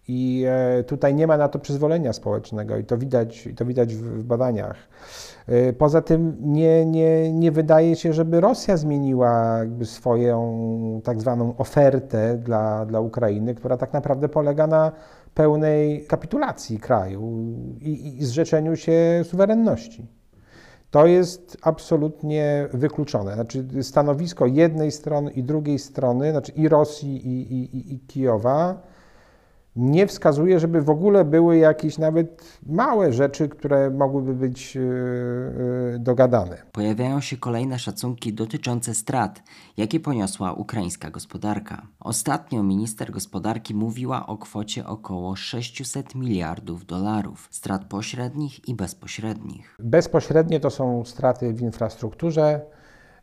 I 0.09 0.47
tutaj 0.87 1.15
nie 1.15 1.27
ma 1.27 1.37
na 1.37 1.49
to 1.49 1.59
przyzwolenia 1.59 2.13
społecznego 2.13 2.77
i 2.77 2.85
to 2.85 2.99
widać, 2.99 3.47
i 3.47 3.55
to 3.55 3.65
widać 3.65 3.95
w 3.95 4.25
badaniach. 4.25 4.77
E, 5.47 5.73
poza 5.73 6.03
tym 6.03 6.37
nie, 6.41 6.87
nie, 6.87 7.33
nie 7.33 7.53
wydaje 7.53 7.97
się, 7.97 8.13
żeby 8.13 8.41
Rosja 8.41 8.77
zmieniła 8.77 9.61
swoją 9.85 11.01
tak 11.05 11.21
zwaną 11.21 11.57
ofertę 11.57 12.39
dla, 12.39 12.87
dla 12.87 13.01
Ukrainy, 13.01 13.55
która 13.55 13.77
tak 13.77 13.93
naprawdę 13.93 14.29
polega 14.29 14.67
na 14.67 14.93
pełnej 15.35 16.07
kapitulacji 16.07 16.79
kraju 16.79 17.33
i, 17.81 18.19
i 18.19 18.25
zrzeczeniu 18.25 18.77
się 18.77 19.23
suwerenności. 19.25 20.07
To 20.91 21.07
jest 21.07 21.57
absolutnie 21.63 22.69
wykluczone. 22.73 23.35
Znaczy 23.35 23.65
stanowisko 23.83 24.47
jednej 24.47 24.91
strony 24.91 25.31
i 25.31 25.43
drugiej 25.43 25.79
strony, 25.79 26.31
znaczy 26.31 26.53
i 26.53 26.69
Rosji, 26.69 27.27
i, 27.27 27.55
i, 27.55 27.95
i 27.95 27.99
Kijowa, 28.01 28.83
nie 29.77 30.07
wskazuje, 30.07 30.61
żeby 30.61 30.83
w 30.83 30.91
ogóle 30.91 31.25
były 31.25 31.57
jakieś 31.57 31.99
nawet 31.99 32.59
małe 32.67 33.13
rzeczy, 33.13 33.49
które 33.49 33.91
mogłyby 33.91 34.35
być 34.35 34.77
e, 34.77 34.81
e, 34.81 35.99
dogadane. 35.99 36.63
Pojawiają 36.73 37.21
się 37.21 37.37
kolejne 37.37 37.79
szacunki 37.79 38.33
dotyczące 38.33 38.95
strat, 38.95 39.43
jakie 39.77 40.01
poniosła 40.01 40.53
ukraińska 40.53 41.11
gospodarka. 41.11 41.87
Ostatnio 42.01 42.63
minister 42.63 43.11
gospodarki 43.11 43.75
mówiła 43.75 44.27
o 44.27 44.39
kwocie 44.39 44.87
około 44.87 45.37
600 45.37 46.15
miliardów 46.15 46.87
dolarów 46.87 47.49
strat 47.51 47.85
pośrednich 47.85 48.69
i 48.69 48.75
bezpośrednich. 48.75 49.77
Bezpośrednie 49.79 50.61
to 50.61 50.71
są 50.71 51.05
straty 51.05 51.53
w 51.53 51.61
infrastrukturze. 51.61 52.61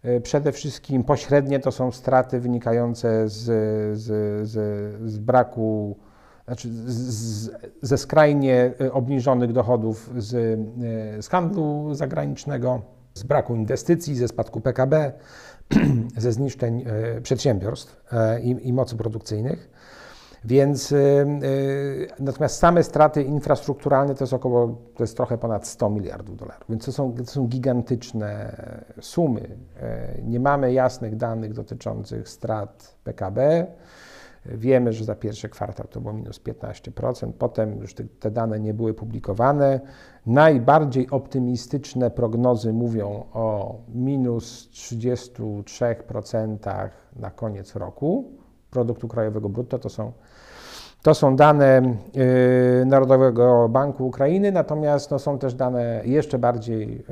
E, 0.03 0.21
przede 0.21 0.51
wszystkim 0.51 1.03
pośrednie 1.03 1.59
to 1.59 1.71
są 1.71 1.91
straty 1.91 2.39
wynikające 2.39 3.29
z, 3.29 3.43
z, 3.99 4.03
z, 4.49 4.51
z 5.09 5.17
braku 5.17 5.97
znaczy 6.45 6.69
z, 6.85 7.51
ze 7.81 7.97
skrajnie 7.97 8.71
e, 8.81 8.93
obniżonych 8.93 9.53
dochodów 9.53 10.11
z, 10.17 10.33
e, 10.33 11.21
z 11.21 11.27
handlu 11.27 11.93
zagranicznego, 11.93 12.81
z 13.13 13.23
braku 13.23 13.55
inwestycji, 13.55 14.15
ze 14.15 14.27
spadku 14.27 14.61
PKB, 14.61 15.11
ze 16.17 16.31
zniszczeń 16.31 16.83
e, 16.85 17.21
przedsiębiorstw 17.21 18.03
i, 18.43 18.67
i 18.67 18.73
mocy 18.73 18.95
produkcyjnych. 18.95 19.69
Więc 20.47 20.93
natomiast 22.19 22.59
same 22.59 22.83
straty 22.83 23.23
infrastrukturalne 23.23 24.15
to 24.15 24.23
jest 24.23 24.33
około, 24.33 24.67
to 24.95 25.03
jest 25.03 25.17
trochę 25.17 25.37
ponad 25.37 25.67
100 25.67 25.89
miliardów 25.89 26.37
dolarów. 26.37 26.65
Więc 26.69 26.85
to 26.85 26.91
są, 26.91 27.13
to 27.13 27.25
są 27.25 27.47
gigantyczne 27.47 28.55
sumy. 29.01 29.57
Nie 30.23 30.39
mamy 30.39 30.73
jasnych 30.73 31.15
danych 31.15 31.53
dotyczących 31.53 32.29
strat 32.29 32.95
PKB. 33.03 33.67
Wiemy, 34.45 34.93
że 34.93 35.05
za 35.05 35.15
pierwszy 35.15 35.49
kwartał 35.49 35.87
to 35.87 36.01
było 36.01 36.13
minus 36.13 36.39
15%, 36.39 37.31
potem 37.39 37.81
już 37.81 37.93
te, 37.93 38.31
dane 38.31 38.59
nie 38.59 38.73
były 38.73 38.93
publikowane. 38.93 39.79
Najbardziej 40.25 41.09
optymistyczne 41.09 42.11
prognozy 42.11 42.73
mówią 42.73 43.25
o 43.33 43.75
minus 43.93 44.69
33% 44.73 46.89
na 47.15 47.31
koniec 47.31 47.75
roku 47.75 48.35
produktu 48.75 49.07
krajowego 49.07 49.49
brutto. 49.49 49.79
To 49.79 49.89
są, 49.89 50.11
to 51.01 51.13
są 51.13 51.35
dane 51.35 51.81
yy, 52.13 52.85
Narodowego 52.85 53.69
Banku 53.69 54.07
Ukrainy, 54.07 54.51
natomiast 54.51 55.11
no, 55.11 55.19
są 55.19 55.39
też 55.39 55.53
dane 55.53 56.01
jeszcze 56.05 56.39
bardziej 56.39 57.05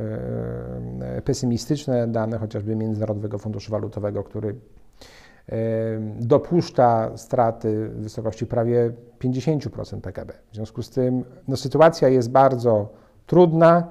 yy, 1.15 1.21
pesymistyczne, 1.21 2.07
dane 2.07 2.37
chociażby 2.37 2.75
Międzynarodowego 2.75 3.37
Funduszu 3.37 3.71
Walutowego, 3.71 4.23
który 4.23 4.55
dopuszcza 6.19 7.17
straty 7.17 7.89
w 7.89 8.03
wysokości 8.03 8.45
prawie 8.45 8.91
50% 9.19 10.01
PKB. 10.01 10.33
W 10.51 10.55
związku 10.55 10.83
z 10.83 10.89
tym 10.89 11.23
no, 11.47 11.57
sytuacja 11.57 12.09
jest 12.09 12.31
bardzo 12.31 12.89
trudna. 13.25 13.87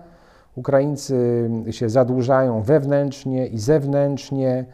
Ukraińcy 0.55 1.51
się 1.71 1.91
zadłużają 1.91 2.63
wewnętrznie 2.63 3.47
i 3.47 3.59
zewnętrznie 3.59 4.65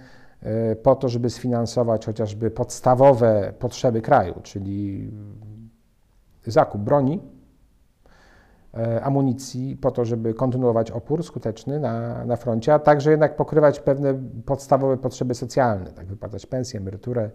e, 0.43 0.77
po 0.77 0.95
to, 0.95 1.09
żeby 1.09 1.31
sfinansować 1.31 2.07
chociażby 2.07 2.51
podstawowe 2.51 3.53
potrzeby 3.59 4.03
kraju, 4.03 4.35
czyli 4.43 5.11
zakup 6.47 6.81
broni, 6.81 7.21
amunicji 9.03 9.77
po 9.77 9.91
to, 9.91 10.05
żeby 10.05 10.35
kontynuować 10.35 10.91
opór 10.91 11.23
skuteczny 11.23 11.81
na, 11.81 12.25
na 12.25 12.37
froncie, 12.37 12.75
a 12.75 12.79
także 12.79 13.11
jednak 13.11 13.37
pokrywać 13.37 13.81
pewne 13.81 14.15
podstawowe 14.47 14.97
potrzeby 14.97 15.35
socjalne, 15.35 15.91
tak 15.91 16.07
wypłacać 16.07 16.47
pensję, 16.47 16.81
emeryturę, 16.81 17.31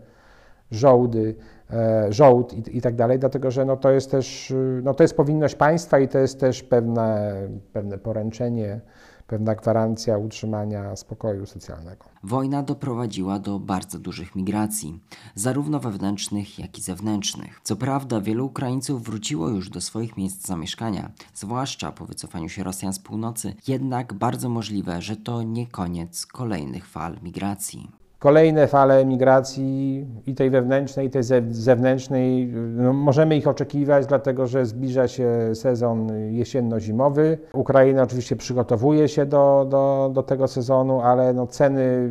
żołdy, 0.71 1.35
e, 1.71 2.13
żołd 2.13 2.53
i, 2.53 2.77
i 2.77 2.81
tak 2.81 2.95
dalej, 2.95 3.19
dlatego 3.19 3.51
że 3.51 3.65
no 3.65 3.77
to 3.77 3.91
jest 3.91 4.11
też 4.11 4.53
no 4.83 4.93
to 4.93 5.03
jest 5.03 5.17
powinność 5.17 5.55
państwa 5.55 5.99
i 5.99 6.07
to 6.07 6.19
jest 6.19 6.39
też 6.39 6.63
pewne, 6.63 7.33
pewne 7.73 7.97
poręczenie 7.97 8.81
pewna 9.27 9.55
gwarancja 9.55 10.17
utrzymania 10.17 10.95
spokoju 10.95 11.45
socjalnego. 11.45 12.05
Wojna 12.23 12.63
doprowadziła 12.63 13.39
do 13.39 13.59
bardzo 13.59 13.99
dużych 13.99 14.35
migracji, 14.35 14.99
zarówno 15.35 15.79
wewnętrznych, 15.79 16.59
jak 16.59 16.77
i 16.77 16.81
zewnętrznych. 16.81 17.61
Co 17.63 17.75
prawda, 17.75 18.21
wielu 18.21 18.45
Ukraińców 18.45 19.03
wróciło 19.03 19.49
już 19.49 19.69
do 19.69 19.81
swoich 19.81 20.17
miejsc 20.17 20.47
zamieszkania, 20.47 21.11
zwłaszcza 21.33 21.91
po 21.91 22.05
wycofaniu 22.05 22.49
się 22.49 22.63
Rosjan 22.63 22.93
z 22.93 22.99
północy, 22.99 23.55
jednak 23.67 24.13
bardzo 24.13 24.49
możliwe, 24.49 25.01
że 25.01 25.17
to 25.17 25.43
nie 25.43 25.67
koniec 25.67 26.25
kolejnych 26.25 26.87
fal 26.87 27.17
migracji. 27.23 28.02
Kolejne 28.23 28.67
fale 28.67 28.99
emigracji, 28.99 30.05
i 30.25 30.35
tej 30.35 30.49
wewnętrznej, 30.49 31.07
i 31.07 31.09
tej 31.09 31.23
zewnętrznej, 31.49 32.47
no 32.55 32.93
możemy 32.93 33.37
ich 33.37 33.47
oczekiwać, 33.47 34.05
dlatego 34.05 34.47
że 34.47 34.65
zbliża 34.65 35.07
się 35.07 35.29
sezon 35.53 36.07
jesienno-zimowy. 36.31 37.37
Ukraina 37.53 38.03
oczywiście 38.03 38.35
przygotowuje 38.35 39.07
się 39.07 39.25
do, 39.25 39.67
do, 39.69 40.11
do 40.13 40.23
tego 40.23 40.47
sezonu, 40.47 41.01
ale 41.01 41.33
no 41.33 41.47
ceny 41.47 42.09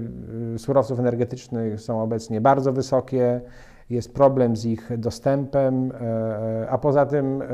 y, 0.54 0.58
surowców 0.58 1.00
energetycznych 1.00 1.80
są 1.80 2.02
obecnie 2.02 2.40
bardzo 2.40 2.72
wysokie. 2.72 3.40
Jest 3.90 4.14
problem 4.14 4.56
z 4.56 4.64
ich 4.64 4.98
dostępem, 4.98 5.92
e, 5.92 6.00
e, 6.00 6.70
a 6.70 6.78
poza 6.78 7.06
tym 7.06 7.42
e, 7.42 7.46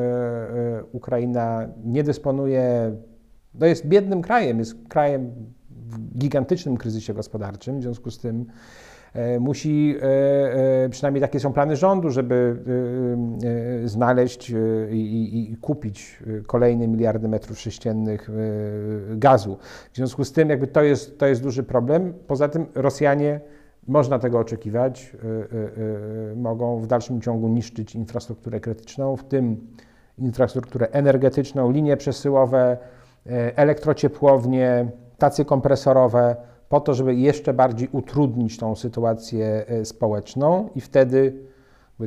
Ukraina 0.92 1.68
nie 1.84 2.02
dysponuje, 2.02 2.96
no 3.54 3.66
jest 3.66 3.86
biednym 3.86 4.22
krajem, 4.22 4.58
jest 4.58 4.88
krajem 4.88 5.32
gigantycznym 6.18 6.76
kryzysie 6.76 7.14
gospodarczym, 7.14 7.78
w 7.78 7.82
związku 7.82 8.10
z 8.10 8.18
tym 8.18 8.46
e, 9.12 9.40
musi, 9.40 9.96
e, 9.96 10.84
e, 10.84 10.88
przynajmniej 10.88 11.22
takie 11.22 11.40
są 11.40 11.52
plany 11.52 11.76
rządu, 11.76 12.10
żeby 12.10 12.56
znaleźć 13.84 14.52
i, 14.90 15.50
i, 15.52 15.56
kupić 15.56 16.22
kolejne 16.46 16.88
miliardy 16.88 17.28
metrów 17.28 17.58
sześciennych 17.58 18.30
gazu. 19.16 19.56
W 19.92 19.96
związku 19.96 20.24
z 20.24 20.32
tym 20.32 20.50
jakby 20.50 20.66
to 20.66 20.82
jest, 20.82 21.18
to 21.18 21.26
jest 21.26 21.42
duży 21.42 21.62
problem. 21.62 22.14
Poza 22.26 22.48
tym 22.48 22.66
Rosjanie 22.74 23.40
można 23.86 24.18
tego 24.18 24.38
oczekiwać, 24.38 25.16
mogą 26.36 26.80
w 26.80 26.86
dalszym 26.86 27.20
ciągu 27.20 27.48
niszczyć 27.48 27.94
infrastrukturę 27.94 28.60
krytyczną, 28.60 29.16
w 29.16 29.24
tym 29.24 29.66
infrastrukturę 30.18 30.88
energetyczną, 30.90 31.70
linie 31.70 31.96
przesyłowe, 31.96 32.78
elektrociepłownie, 33.56 34.90
stacje 35.18 35.44
kompresorowe, 35.44 36.36
po 36.68 36.80
to, 36.80 36.94
żeby 36.94 37.14
jeszcze 37.14 37.54
bardziej 37.54 37.88
utrudnić 37.92 38.56
tą 38.56 38.76
sytuację 38.76 39.64
e, 39.66 39.84
społeczną 39.84 40.68
i 40.74 40.80
wtedy 40.80 41.48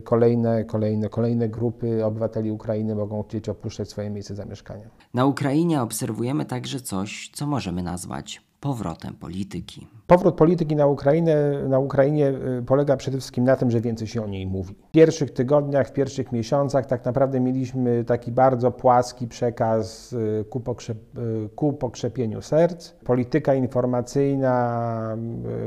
kolejne, 0.04 0.66
kolejne, 0.66 1.10
kolejne 1.10 1.50
grupy 1.50 2.06
obywateli 2.06 2.52
Ukrainy 2.52 2.96
mogą 2.96 3.24
chcieć 3.24 3.50
opuszczać 3.50 3.90
swoje 3.90 4.10
miejsce 4.10 4.36
zamieszkania. 4.36 4.90
Na 5.14 5.26
Ukrainie 5.26 5.82
obserwujemy 5.82 6.46
także 6.46 6.80
coś, 6.80 7.30
co 7.34 7.48
możemy 7.48 7.84
nazwać 7.84 8.51
powrotem 8.62 9.14
polityki. 9.14 9.88
Powrót 10.08 10.36
polityki 10.36 10.76
na 10.76 10.88
Ukrainę, 10.88 11.64
na 11.70 11.80
Ukrainie 11.80 12.34
y, 12.60 12.64
polega 12.66 12.98
przede 12.98 13.18
wszystkim 13.18 13.44
na 13.44 13.56
tym, 13.56 13.72
że 13.72 13.82
więcej 13.82 14.08
się 14.08 14.24
o 14.24 14.28
niej 14.28 14.48
mówi. 14.48 14.76
W 14.88 14.92
pierwszych 14.92 15.32
tygodniach, 15.32 15.88
w 15.88 15.94
pierwszych 15.94 16.32
miesiącach 16.32 16.86
tak 16.86 17.06
naprawdę 17.06 17.40
mieliśmy 17.40 18.04
taki 18.04 18.32
bardzo 18.32 18.72
płaski 18.72 19.28
przekaz 19.28 20.14
y, 20.14 20.46
ku, 20.50 20.60
pokrzep, 20.60 20.98
y, 21.18 21.50
ku 21.56 21.74
pokrzepieniu 21.74 22.42
serc. 22.42 22.92
Polityka 22.92 23.54
informacyjna 23.54 25.18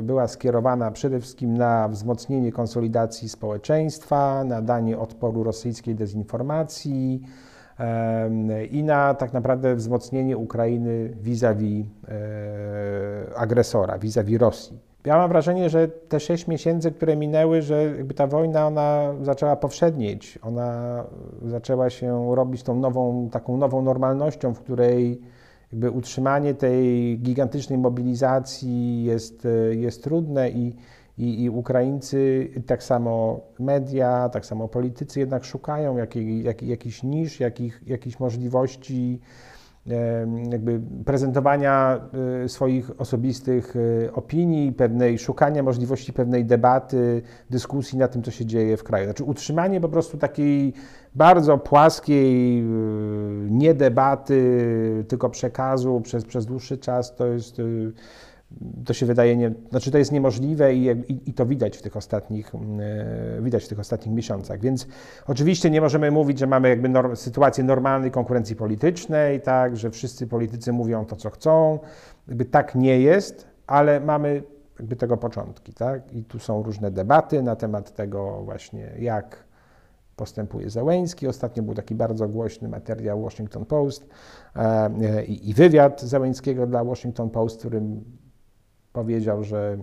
była 0.03 0.29
skierowana 0.29 0.91
przede 0.91 1.21
wszystkim 1.21 1.57
na 1.57 1.89
wzmocnienie 1.89 2.53
konsolidacji 2.53 3.29
społeczeństwa, 3.29 4.45
na 4.45 4.63
danie 4.63 4.99
odporu 4.99 5.43
rosyjskiej 5.43 5.95
dezinformacji, 5.95 7.23
i 8.71 8.83
na 8.85 9.15
tak 9.15 9.33
naprawdę 9.33 9.75
wzmocnienie 9.75 10.37
Ukrainy 10.37 11.09
vis-a-vis 11.23 11.87
e, 12.09 13.37
agresora, 13.37 13.99
vis-a-vis 13.99 14.39
Rosji. 14.39 14.79
Ja 15.05 15.17
mam 15.17 15.29
wrażenie, 15.29 15.71
że 15.71 15.89
te 15.89 16.21
sześć 16.21 16.47
miesięcy, 16.47 16.93
które 16.93 17.17
minęły, 17.17 17.63
że 17.63 17.85
jakby 17.85 18.15
ta 18.15 18.27
wojna 18.27 18.67
ona 18.67 19.15
zaczęła 19.23 19.57
powszednieć, 19.57 20.39
ona 20.43 21.05
zaczęła 21.43 21.91
się 21.91 22.35
robić 22.35 22.63
tą 22.63 22.77
nową, 22.81 23.29
taką 23.33 23.57
nową 23.57 23.83
normalnością, 23.83 24.55
w 24.55 24.61
której 24.61 25.21
jakby 25.73 25.91
utrzymanie 25.91 26.55
tej 26.55 27.19
gigantycznej 27.19 27.79
mobilizacji 27.79 29.05
jest, 29.05 29.49
jest 29.71 30.05
trudne 30.05 30.51
i, 30.51 30.75
i, 31.19 31.43
I, 31.43 31.51
Ukraińcy, 31.51 32.51
tak 32.67 32.83
samo 32.83 33.41
media, 33.59 34.29
tak 34.29 34.47
samo 34.47 34.69
politycy 34.69 35.21
jednak 35.21 35.45
szukają 35.45 35.97
jakiej, 35.97 36.43
jak, 36.43 36.63
jakichś 36.63 37.03
nisz, 37.03 37.41
jakich, 37.41 37.83
jakichś 37.87 38.21
możliwości 38.21 39.21
jakby 40.51 40.81
prezentowania 41.05 42.01
e, 42.45 42.49
swoich 42.49 43.01
osobistych 43.01 43.75
e, 44.07 44.13
opinii, 44.13 44.73
pewnej 44.73 45.19
szukania 45.19 45.63
możliwości 45.63 46.13
pewnej 46.13 46.45
debaty, 46.45 47.23
dyskusji 47.51 47.99
na 47.99 48.09
tym, 48.09 48.23
co 48.23 48.31
się 48.31 48.47
dzieje 48.47 48.77
w 48.77 48.85
kraju. 48.85 49.05
Znaczy 49.05 49.25
utrzymanie 49.25 49.81
po 49.81 49.89
prostu 49.89 50.19
takiej 50.19 50.73
bardzo 51.15 51.59
płaskiej, 51.59 52.61
e, 52.61 52.65
nie 53.51 53.75
debaty, 53.75 55.05
tylko 55.09 55.31
przekazu 55.31 56.01
przez, 56.01 56.25
przez 56.25 56.47
dłuższy 56.47 56.79
czas, 56.79 57.15
to 57.15 57.27
jest 57.27 57.61
to 58.85 58.93
się 58.93 59.07
wydaje, 59.07 59.37
nie, 59.37 59.53
znaczy 59.71 59.91
to 59.91 59.99
jest 59.99 60.13
niemożliwe 60.13 60.75
i, 60.75 60.87
i, 60.87 61.31
i, 61.31 61.35
to 61.35 61.47
widać 61.47 61.77
w 61.77 61.83
tych 61.83 61.97
ostatnich, 61.97 62.55
mm, 62.55 62.81
e, 63.39 63.43
widać 63.43 63.65
w 63.65 63.69
tych 63.69 63.81
ostatnich 63.81 64.15
miesiącach. 64.15 64.61
Więc 64.61 64.87
oczywiście 65.27 65.71
nie 65.71 65.81
możemy 65.81 66.11
mówić, 66.11 66.39
że 66.39 66.47
mamy 66.47 66.69
jakby 66.69 66.89
norm, 66.89 67.17
sytuację 67.17 67.65
normalnej 67.65 68.11
konkurencji 68.11 68.57
politycznej, 68.57 69.41
tak, 69.41 69.77
że 69.77 69.91
wszyscy 69.91 70.27
politycy 70.27 70.73
mówią 70.73 71.05
to, 71.05 71.17
co 71.17 71.31
chcą. 71.31 71.79
Jakby 72.29 72.45
tak 72.45 72.75
nie 72.75 73.01
jest, 73.01 73.47
ale 73.67 74.01
mamy 74.01 74.43
jakby 74.79 74.97
tego 74.97 75.17
początki, 75.17 75.73
tak? 75.73 76.13
I 76.13 76.25
tu 76.25 76.39
są 76.39 76.63
różne 76.63 76.91
debaty 76.91 77.43
na 77.43 77.57
temat 77.57 77.95
tego 77.95 78.43
właśnie, 78.45 78.93
jak 78.99 79.45
postępuje 80.17 80.71
Załęski. 80.71 81.27
Ostatnio 81.27 81.63
był 81.63 81.75
taki 81.75 81.95
bardzo 81.95 82.29
głośny 82.29 82.69
materiał 82.69 83.23
Washington 83.23 83.65
Post 83.65 84.07
e, 84.57 85.25
i 85.25 85.55
wywiad 85.55 86.03
Załęskiego 86.03 86.67
dla 86.67 86.85
Washington 86.85 87.31
Post, 87.31 87.57
w 87.57 87.59
którym 87.59 88.05
powiedział, 88.95 89.45
że, 89.45 89.77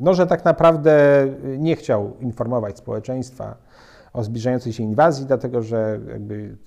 no, 0.00 0.14
że 0.14 0.26
tak 0.26 0.44
naprawdę 0.44 1.26
nie 1.58 1.76
chciał 1.76 2.16
informować 2.20 2.78
społeczeństwa 2.78 3.56
o 4.12 4.24
zbliżającej 4.24 4.72
się 4.72 4.82
inwazji, 4.82 5.26
dlatego 5.26 5.62
że 5.62 6.00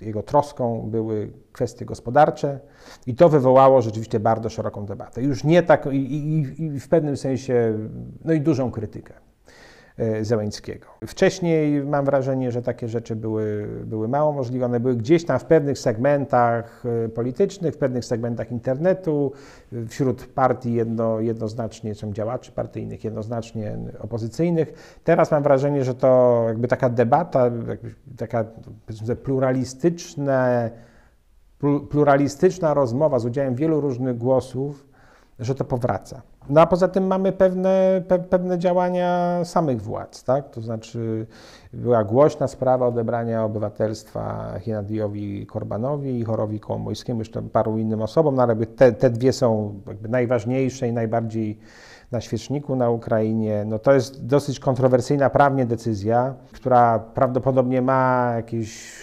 jego 0.02 0.24
troską 0.24 0.89
były 0.91 1.32
kwestie 1.52 1.86
gospodarcze 1.86 2.60
i 3.08 3.15
to 3.15 3.30
wywołało 3.30 3.82
rzeczywiście 3.82 4.19
bardzo 4.19 4.50
szeroką 4.50 4.86
debatę. 4.86 5.21
Już 5.21 5.43
nie 5.43 5.63
tak 5.63 5.86
i, 5.91 5.97
i, 5.97 6.63
i 6.63 6.80
w 6.80 6.88
pewnym 6.89 7.17
sensie, 7.17 7.74
no 8.26 8.34
i 8.34 8.41
dużą 8.41 8.71
krytykę. 8.71 9.13
E, 10.01 10.25
Zełęńskiego. 10.25 10.87
Wcześniej 11.07 11.83
mam 11.83 12.05
wrażenie, 12.05 12.51
że 12.51 12.61
takie 12.61 12.87
rzeczy 12.87 13.15
były, 13.15 13.67
były 13.85 14.07
mało 14.07 14.31
możliwe. 14.31 14.65
One 14.65 14.79
były 14.79 14.95
gdzieś 14.95 15.25
tam 15.25 15.39
w 15.39 15.45
pewnych 15.45 15.79
segmentach 15.79 16.83
e, 17.05 17.09
politycznych, 17.09 17.73
w 17.73 17.77
pewnych 17.77 18.05
segmentach 18.05 18.51
internetu, 18.51 19.31
wśród 19.87 20.25
partii 20.25 20.73
jedno, 20.73 21.19
jednoznacznie, 21.19 21.95
są 21.95 22.13
działaczy 22.13 22.51
partyjnych, 22.51 23.03
jednoznacznie 23.03 23.77
opozycyjnych. 23.99 24.99
Teraz 25.03 25.31
mam 25.31 25.43
wrażenie, 25.43 25.83
że 25.83 25.95
to 25.95 26.43
jakby 26.47 26.67
taka 26.67 26.89
debata, 26.89 27.51
taka 28.17 28.45
pluralistyczna, 29.23 30.69
pluralistyczna 31.89 32.73
rozmowa 32.73 33.19
z 33.19 33.25
udziałem 33.25 33.55
wielu 33.55 33.81
różnych 33.81 34.17
głosów, 34.17 34.87
że 35.39 35.55
to 35.55 35.65
powraca. 35.65 36.21
No 36.51 36.61
a 36.61 36.67
poza 36.67 36.87
tym 36.87 37.07
mamy 37.07 37.31
pewne, 37.31 38.01
pe, 38.07 38.19
pewne 38.19 38.59
działania 38.59 39.39
samych 39.43 39.81
władz, 39.81 40.23
tak? 40.23 40.49
To 40.49 40.61
znaczy 40.61 41.27
była 41.73 42.03
głośna 42.03 42.47
sprawa 42.47 42.87
odebrania 42.87 43.43
obywatelstwa 43.43 44.53
Hinadiowi 44.59 45.45
Korbanowi 45.45 46.19
i 46.19 46.23
Chorowi 46.23 46.59
Kołomojskiemu, 46.59 47.19
jeszcze 47.19 47.41
paru 47.41 47.77
innym 47.77 48.01
osobom, 48.01 48.35
no 48.35 48.43
ale 48.43 48.55
te, 48.55 48.91
te 48.91 49.09
dwie 49.09 49.33
są 49.33 49.73
najważniejsze 50.09 50.87
i 50.87 50.93
najbardziej 50.93 51.59
na 52.11 52.21
świeczniku 52.21 52.75
na 52.75 52.89
Ukrainie. 52.89 53.65
No 53.67 53.79
to 53.79 53.93
jest 53.93 54.25
dosyć 54.25 54.59
kontrowersyjna 54.59 55.29
prawnie 55.29 55.65
decyzja, 55.65 56.33
która 56.51 56.99
prawdopodobnie 56.99 57.81
ma 57.81 58.31
jakieś, 58.35 58.93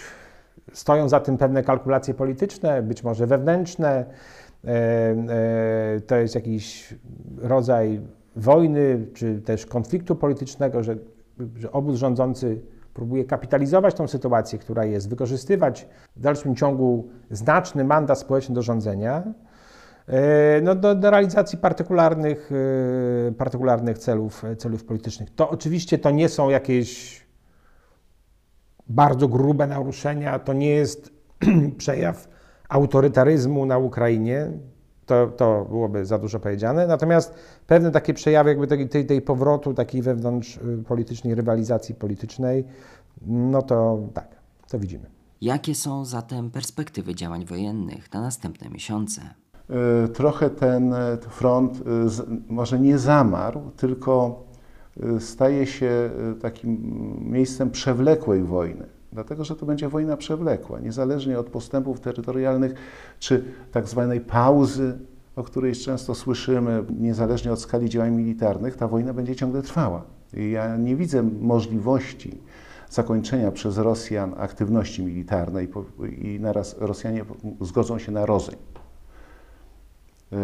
stoją 0.73 1.09
za 1.09 1.19
tym 1.19 1.37
pewne 1.37 1.63
kalkulacje 1.63 2.13
polityczne, 2.13 2.81
być 2.81 3.03
może 3.03 3.27
wewnętrzne, 3.27 4.05
to 6.07 6.15
jest 6.15 6.35
jakiś 6.35 6.95
rodzaj 7.37 8.01
wojny 8.35 9.07
czy 9.13 9.41
też 9.41 9.65
konfliktu 9.65 10.15
politycznego, 10.15 10.83
że, 10.83 10.97
że 11.55 11.71
obóz 11.71 11.97
rządzący 11.97 12.61
próbuje 12.93 13.25
kapitalizować 13.25 13.95
tą 13.95 14.07
sytuację, 14.07 14.59
która 14.59 14.85
jest, 14.85 15.09
wykorzystywać 15.09 15.87
w 16.15 16.19
dalszym 16.19 16.55
ciągu 16.55 17.09
znaczny 17.31 17.83
mandat 17.83 18.19
społeczny 18.19 18.55
do 18.55 18.61
rządzenia 18.61 19.23
e, 20.07 20.61
no, 20.61 20.75
do, 20.75 20.95
do 20.95 21.11
realizacji 21.11 21.57
partykularnych, 21.57 22.51
partykularnych 23.37 23.97
celów, 23.97 24.43
celów 24.57 24.85
politycznych. 24.85 25.29
To 25.35 25.49
oczywiście 25.49 25.97
to 25.97 26.11
nie 26.11 26.29
są 26.29 26.49
jakieś 26.49 27.19
bardzo 28.87 29.27
grube 29.27 29.67
naruszenia, 29.67 30.39
to 30.39 30.53
nie 30.53 30.69
jest 30.69 31.13
przejaw 31.77 32.38
autorytaryzmu 32.69 33.65
na 33.65 33.77
Ukrainie, 33.77 34.51
to, 35.05 35.27
to 35.27 35.65
byłoby 35.69 36.05
za 36.05 36.19
dużo 36.19 36.39
powiedziane. 36.39 36.87
Natomiast 36.87 37.33
pewne 37.67 37.91
takie 37.91 38.13
przejawy 38.13 38.49
jakby 38.49 38.67
tej, 38.67 38.89
tej, 38.89 39.05
tej 39.05 39.21
powrotu 39.21 39.73
takiej 39.73 40.01
wewnątrz 40.01 40.57
y, 40.57 40.83
politycznej 40.87 41.35
rywalizacji 41.35 41.95
politycznej, 41.95 42.65
no 43.27 43.61
to 43.61 43.99
tak, 44.13 44.27
to 44.69 44.79
widzimy. 44.79 45.05
Jakie 45.41 45.75
są 45.75 46.05
zatem 46.05 46.51
perspektywy 46.51 47.15
działań 47.15 47.45
wojennych 47.45 48.13
na 48.13 48.21
następne 48.21 48.69
miesiące? 48.69 49.21
Y, 50.05 50.09
Trochę 50.09 50.49
ten 50.49 50.93
y, 50.93 51.17
front 51.29 51.83
może 52.49 52.79
nie 52.79 52.97
zamarł, 52.97 53.71
tylko 53.77 54.43
staje 55.19 55.67
się 55.67 56.09
takim 56.41 56.79
miejscem 57.31 57.71
przewlekłej 57.71 58.43
wojny. 58.43 58.98
Dlatego, 59.13 59.43
że 59.43 59.55
to 59.55 59.65
będzie 59.65 59.89
wojna 59.89 60.17
przewlekła, 60.17 60.79
niezależnie 60.79 61.39
od 61.39 61.49
postępów 61.49 61.99
terytorialnych 61.99 62.73
czy 63.19 63.43
tak 63.71 63.87
zwanej 63.87 64.21
pauzy, 64.21 64.97
o 65.35 65.43
której 65.43 65.73
często 65.73 66.15
słyszymy, 66.15 66.83
niezależnie 66.99 67.51
od 67.51 67.61
skali 67.61 67.89
działań 67.89 68.11
militarnych, 68.11 68.75
ta 68.75 68.87
wojna 68.87 69.13
będzie 69.13 69.35
ciągle 69.35 69.61
trwała. 69.61 70.03
I 70.33 70.51
ja 70.51 70.77
nie 70.77 70.95
widzę 70.95 71.23
możliwości 71.23 72.41
zakończenia 72.89 73.51
przez 73.51 73.77
Rosjan 73.77 74.33
aktywności 74.37 75.03
militarnej 75.03 75.67
i 76.21 76.39
naraz 76.39 76.75
Rosjanie 76.79 77.25
zgodzą 77.61 77.99
się 77.99 78.11
na 78.11 78.25
rozejm. 78.25 78.59
E, 80.31 80.37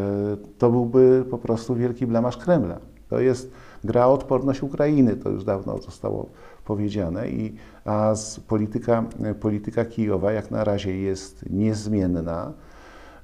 to 0.58 0.72
byłby 0.72 1.26
po 1.32 1.38
prostu 1.38 1.76
wielki 1.76 2.08
blamaż 2.08 2.38
Kremla. 2.38 2.80
To 3.10 3.20
jest 3.20 3.52
gra 3.84 4.08
odporność 4.08 4.64
Ukrainy, 4.64 5.16
to 5.16 5.30
już 5.30 5.44
dawno 5.44 5.78
zostało 5.78 6.30
powiedziane, 6.66 7.30
i, 7.30 7.56
a 7.86 8.14
polityka, 8.48 9.06
polityka 9.40 9.86
Kijowa 9.86 10.32
jak 10.32 10.52
na 10.52 10.64
razie 10.64 10.98
jest 10.98 11.46
niezmienna. 11.50 12.54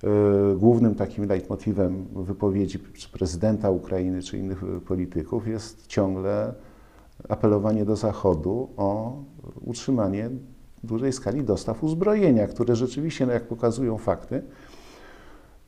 E, 0.03 0.55
Głównym 0.55 0.95
takim 0.95 1.27
leitmotywem 1.27 2.05
wypowiedzi 2.15 2.79
prezydenta 3.13 3.69
Ukrainy, 3.69 4.21
czy 4.21 4.37
innych 4.37 4.63
e, 4.63 4.79
polityków 4.79 5.47
jest 5.47 5.87
ciągle 5.87 6.53
apelowanie 7.29 7.85
do 7.85 7.95
Zachodu 7.95 8.69
o 8.77 9.17
utrzymanie 9.61 10.29
dużej 10.83 11.13
skali 11.13 11.43
dostaw 11.43 11.83
uzbrojenia, 11.83 12.47
które 12.47 12.75
rzeczywiście, 12.75 13.25
no 13.25 13.33
jak 13.33 13.47
pokazują 13.47 13.97
fakty, 13.97 14.43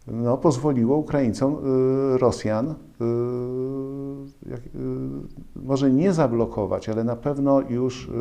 no, 0.08 0.38
pozwoliło 0.38 0.98
Ukraińcom, 0.98 1.54
y, 1.54 2.18
Rosjan, 2.18 2.70
y, 2.70 2.74
y, 2.74 4.60
może 5.56 5.92
nie 5.92 6.14
zablokować, 6.14 6.90
ale 6.90 7.04
na 7.04 7.16
pewno 7.16 7.62
już 7.62 8.12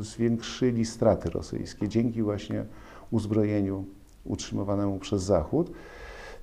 zwiększyli 0.00 0.84
straty 0.84 1.30
rosyjskie 1.30 1.88
dzięki 1.88 2.22
właśnie 2.22 2.64
uzbrojeniu 3.10 3.84
utrzymywanemu 4.24 4.98
przez 4.98 5.22
Zachód. 5.22 5.70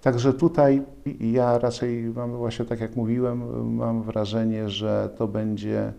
Także 0.02 0.34
tutaj 0.34 0.82
ja 1.20 1.58
raczej 1.58 2.04
mam 2.04 2.32
właśnie, 2.38 2.66
tak 2.66 2.80
jak 2.80 2.96
mówiłem, 2.96 3.43
mam 3.76 4.04
wrażenie, 4.04 4.70
że 4.70 5.10
to 5.18 5.28
będzie 5.28 5.93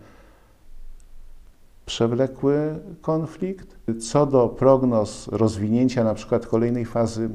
przewlekły 1.85 2.79
konflikt. 3.01 3.77
Co 3.99 4.25
do 4.25 4.49
prognoz 4.49 5.27
rozwinięcia 5.27 6.03
na 6.03 6.13
przykład 6.13 6.47
kolejnej 6.47 6.85
fazy 6.85 7.29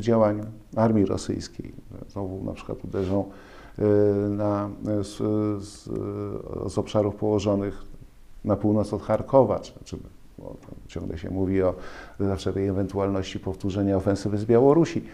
działań 0.00 0.46
armii 0.76 1.06
rosyjskiej, 1.06 1.72
znowu 2.08 2.44
na 2.44 2.52
przykład 2.52 2.84
uderzą 2.84 3.24
y, 3.78 3.82
na, 4.30 4.70
z, 5.02 5.16
z, 5.64 5.90
z 6.72 6.78
obszarów 6.78 7.14
położonych 7.14 7.82
na 8.44 8.56
północ 8.56 8.92
od 8.92 9.02
Charkowa, 9.02 9.60
czy, 9.60 9.72
czy 9.84 9.96
ciągle 10.86 11.18
się 11.18 11.30
mówi 11.30 11.62
o 11.62 11.74
zawsze 12.20 12.52
tej 12.52 12.68
ewentualności 12.68 13.40
powtórzenia 13.40 13.96
ofensywy 13.96 14.38
z 14.38 14.44
Białorusi. 14.44 15.04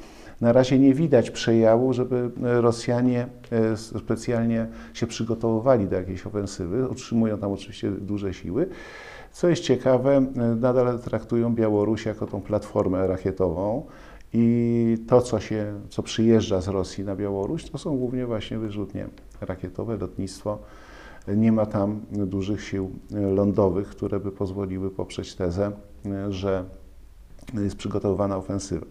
Na 0.40 0.52
razie 0.52 0.78
nie 0.78 0.94
widać 0.94 1.30
przejawu, 1.30 1.92
żeby 1.92 2.30
Rosjanie 2.40 3.26
e, 3.52 3.76
specjalnie 3.76 4.66
się 4.94 5.06
przygotowywali 5.06 5.86
do 5.86 5.96
jakiejś 5.96 6.26
ofensywy. 6.26 6.88
Utrzymują 6.88 7.38
tam 7.38 7.52
oczywiście 7.52 7.90
duże 7.90 8.34
siły. 8.34 8.68
Co 9.32 9.48
jest 9.48 9.62
ciekawe, 9.62 10.16
e, 10.16 10.40
nadal 10.40 10.98
traktują 10.98 11.54
Białoruś 11.54 12.06
jako 12.06 12.26
tą 12.26 12.40
platformę 12.40 13.06
rakietową 13.06 13.86
i 14.32 14.98
to, 15.08 15.20
co, 15.20 15.40
się, 15.40 15.80
co 15.88 16.02
przyjeżdża 16.02 16.60
z 16.60 16.68
Rosji 16.68 17.04
na 17.04 17.16
Białoruś, 17.16 17.70
to 17.70 17.78
są 17.78 17.96
głównie 17.96 18.26
właśnie 18.26 18.58
wyrzutnie 18.58 19.08
rakietowe, 19.40 19.96
lotnictwo. 19.96 20.58
Nie 21.36 21.52
ma 21.52 21.66
tam 21.66 22.00
dużych 22.10 22.64
sił 22.64 22.90
lądowych, 23.10 23.88
które 23.88 24.20
by 24.20 24.32
pozwoliły 24.32 24.90
poprzeć 24.90 25.34
tezę, 25.34 25.72
e, 26.06 26.32
że 26.32 26.64
jest 27.54 27.76
przygotowywana 27.76 28.36
ofensywa. 28.36 28.86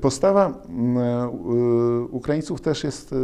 Postawa 0.00 0.48
y, 0.48 2.04
Ukraińców 2.10 2.60
też 2.60 2.84
jest 2.84 3.12
y, 3.12 3.16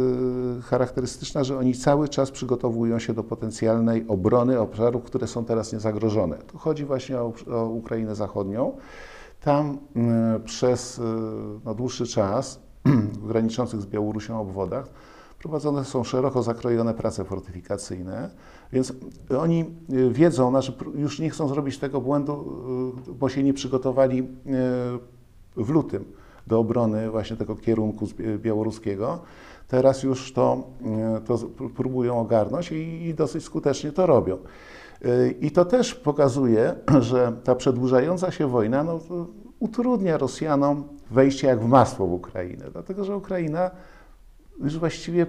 charakterystyczna, 0.61 1.43
że 1.43 1.57
oni 1.57 1.73
cały 1.73 2.09
czas 2.09 2.31
przygotowują 2.31 2.99
się 2.99 3.13
do 3.13 3.23
potencjalnej 3.23 4.05
obrony 4.07 4.59
obszarów, 4.59 5.03
które 5.03 5.27
są 5.27 5.45
teraz 5.45 5.73
niezagrożone. 5.73 6.37
Tu 6.37 6.57
chodzi 6.57 6.85
właśnie 6.85 7.19
o, 7.19 7.33
o 7.51 7.65
Ukrainę 7.65 8.15
Zachodnią. 8.15 8.77
Tam 9.41 9.77
y, 10.35 10.39
przez 10.39 11.01
no, 11.65 11.73
dłuższy 11.75 12.07
czas 12.07 12.59
w 13.21 13.27
graniczących 13.27 13.81
z 13.81 13.85
Białorusią 13.85 14.41
obwodach 14.41 14.89
prowadzone 15.39 15.85
są 15.85 16.03
szeroko 16.03 16.43
zakrojone 16.43 16.93
prace 16.93 17.25
fortyfikacyjne, 17.25 18.29
więc 18.73 18.93
oni 19.39 19.65
wiedzą, 20.11 20.49
znaczy 20.49 20.73
już 20.95 21.19
nie 21.19 21.29
chcą 21.29 21.47
zrobić 21.47 21.77
tego 21.77 22.01
błędu, 22.01 22.61
bo 23.19 23.29
się 23.29 23.43
nie 23.43 23.53
przygotowali 23.53 24.27
w 25.55 25.69
lutym 25.69 26.05
do 26.47 26.59
obrony 26.59 27.09
właśnie 27.09 27.37
tego 27.37 27.55
kierunku 27.55 28.07
białoruskiego. 28.37 29.19
Teraz 29.67 30.03
już 30.03 30.33
to, 30.33 30.67
to 31.25 31.37
próbują 31.75 32.19
ogarnąć 32.19 32.71
i 32.71 33.13
dosyć 33.17 33.43
skutecznie 33.43 33.91
to 33.91 34.05
robią. 34.05 34.37
I 35.41 35.51
to 35.51 35.65
też 35.65 35.95
pokazuje, 35.95 36.75
że 36.99 37.33
ta 37.43 37.55
przedłużająca 37.55 38.31
się 38.31 38.47
wojna 38.47 38.83
no, 38.83 38.99
utrudnia 39.59 40.17
Rosjanom 40.17 40.83
wejście 41.11 41.47
jak 41.47 41.59
w 41.59 41.67
masło 41.67 42.07
w 42.07 42.13
Ukrainę, 42.13 42.65
dlatego 42.71 43.05
że 43.05 43.17
Ukraina 43.17 43.71
już 44.59 44.77
właściwie 44.77 45.27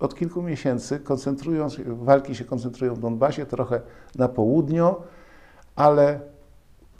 od 0.00 0.14
kilku 0.14 0.42
miesięcy 0.42 1.00
koncentrują 1.00 1.68
walki 1.86 2.34
się 2.34 2.44
koncentrują 2.44 2.94
w 2.94 2.98
Donbasie, 2.98 3.46
trochę 3.46 3.80
na 4.14 4.28
południu, 4.28 4.94
ale 5.76 6.20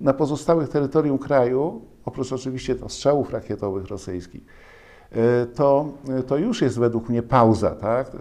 na 0.01 0.15
pozostałych 0.15 0.69
terytorium 0.69 1.19
kraju, 1.19 1.83
oprócz 2.05 2.33
oczywiście 2.33 2.77
strzałów 2.89 3.33
rakietowych 3.33 3.87
rosyjskich, 3.87 4.43
to, 5.55 5.93
to 6.27 6.37
już 6.37 6.63
jest 6.63 6.79
według 6.79 7.09
mnie 7.09 7.23
pauza. 7.23 7.71
Tak? 7.71 8.17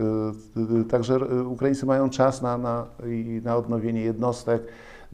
Także 0.89 1.19
Ukraińcy 1.45 1.85
mają 1.85 2.09
czas 2.09 2.41
na, 2.41 2.57
na, 2.57 2.87
na 3.43 3.55
odnowienie 3.57 4.01
jednostek, 4.01 4.63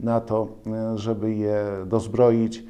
na 0.00 0.20
to, 0.20 0.48
żeby 0.94 1.34
je 1.34 1.64
dozbroić, 1.86 2.64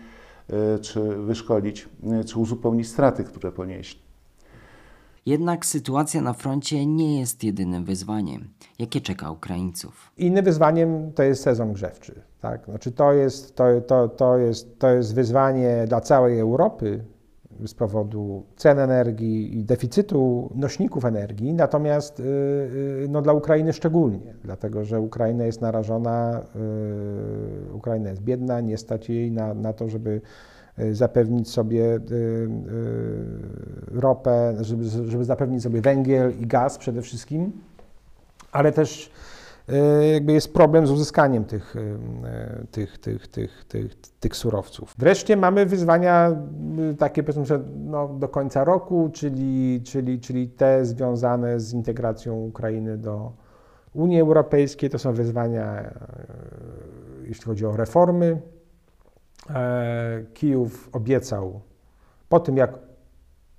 czy 0.80 1.00
wyszkolić, 1.16 1.88
czy 2.26 2.38
uzupełnić 2.38 2.88
straty, 2.88 3.24
które 3.24 3.52
ponieśli. 3.52 4.04
Jednak 5.26 5.66
sytuacja 5.66 6.20
na 6.20 6.32
froncie 6.32 6.86
nie 6.86 7.20
jest 7.20 7.44
jedynym 7.44 7.84
wyzwaniem, 7.84 8.48
jakie 8.78 9.00
czeka 9.00 9.30
Ukraińców. 9.30 10.10
Innym 10.16 10.44
wyzwaniem 10.44 11.12
to 11.12 11.22
jest 11.22 11.42
sezon 11.42 11.72
grzewczy. 11.72 12.22
Tak? 12.40 12.64
Znaczy 12.64 12.92
to, 12.92 13.12
jest, 13.12 13.56
to, 13.56 13.64
to, 13.80 14.08
to, 14.08 14.36
jest, 14.36 14.78
to 14.78 14.88
jest 14.88 15.14
wyzwanie 15.14 15.84
dla 15.88 16.00
całej 16.00 16.40
Europy 16.40 17.04
z 17.66 17.74
powodu 17.74 18.42
cen 18.56 18.78
energii 18.78 19.58
i 19.58 19.64
deficytu 19.64 20.50
nośników 20.54 21.04
energii, 21.04 21.54
natomiast 21.54 22.18
yy, 22.18 23.06
no, 23.08 23.22
dla 23.22 23.32
Ukrainy 23.32 23.72
szczególnie, 23.72 24.34
dlatego 24.44 24.84
że 24.84 25.00
Ukraina 25.00 25.44
jest 25.44 25.60
narażona, 25.60 26.42
yy, 27.68 27.74
Ukraina 27.74 28.10
jest 28.10 28.22
biedna, 28.22 28.60
nie 28.60 28.78
stać 28.78 29.08
jej 29.08 29.32
na, 29.32 29.54
na 29.54 29.72
to, 29.72 29.88
żeby 29.88 30.20
zapewnić 30.92 31.50
sobie 31.50 32.00
ropę, 33.92 34.56
żeby, 34.60 34.84
żeby 34.84 35.24
zapewnić 35.24 35.62
sobie 35.62 35.80
węgiel 35.80 36.32
i 36.40 36.46
gaz 36.46 36.78
przede 36.78 37.02
wszystkim, 37.02 37.52
ale 38.52 38.72
też 38.72 39.10
jakby 40.12 40.32
jest 40.32 40.54
problem 40.54 40.86
z 40.86 40.90
uzyskaniem 40.90 41.44
tych, 41.44 41.74
tych, 42.70 42.98
tych, 42.98 43.28
tych, 43.28 43.64
tych, 43.64 43.94
tych 44.20 44.36
surowców. 44.36 44.94
Wreszcie 44.98 45.36
mamy 45.36 45.66
wyzwania 45.66 46.36
takie 46.98 47.22
powiedzmy, 47.22 47.58
no, 47.76 48.08
do 48.08 48.28
końca 48.28 48.64
roku, 48.64 49.10
czyli, 49.12 49.80
czyli, 49.84 50.20
czyli 50.20 50.48
te 50.48 50.84
związane 50.84 51.60
z 51.60 51.72
integracją 51.72 52.34
Ukrainy 52.34 52.98
do 52.98 53.32
Unii 53.94 54.20
Europejskiej. 54.20 54.90
To 54.90 54.98
są 54.98 55.12
wyzwania, 55.12 55.94
jeśli 57.22 57.44
chodzi 57.44 57.66
o 57.66 57.76
reformy, 57.76 58.40
Kijów 60.34 60.88
obiecał 60.92 61.60
po 62.28 62.40
tym, 62.40 62.56
jak 62.56 62.78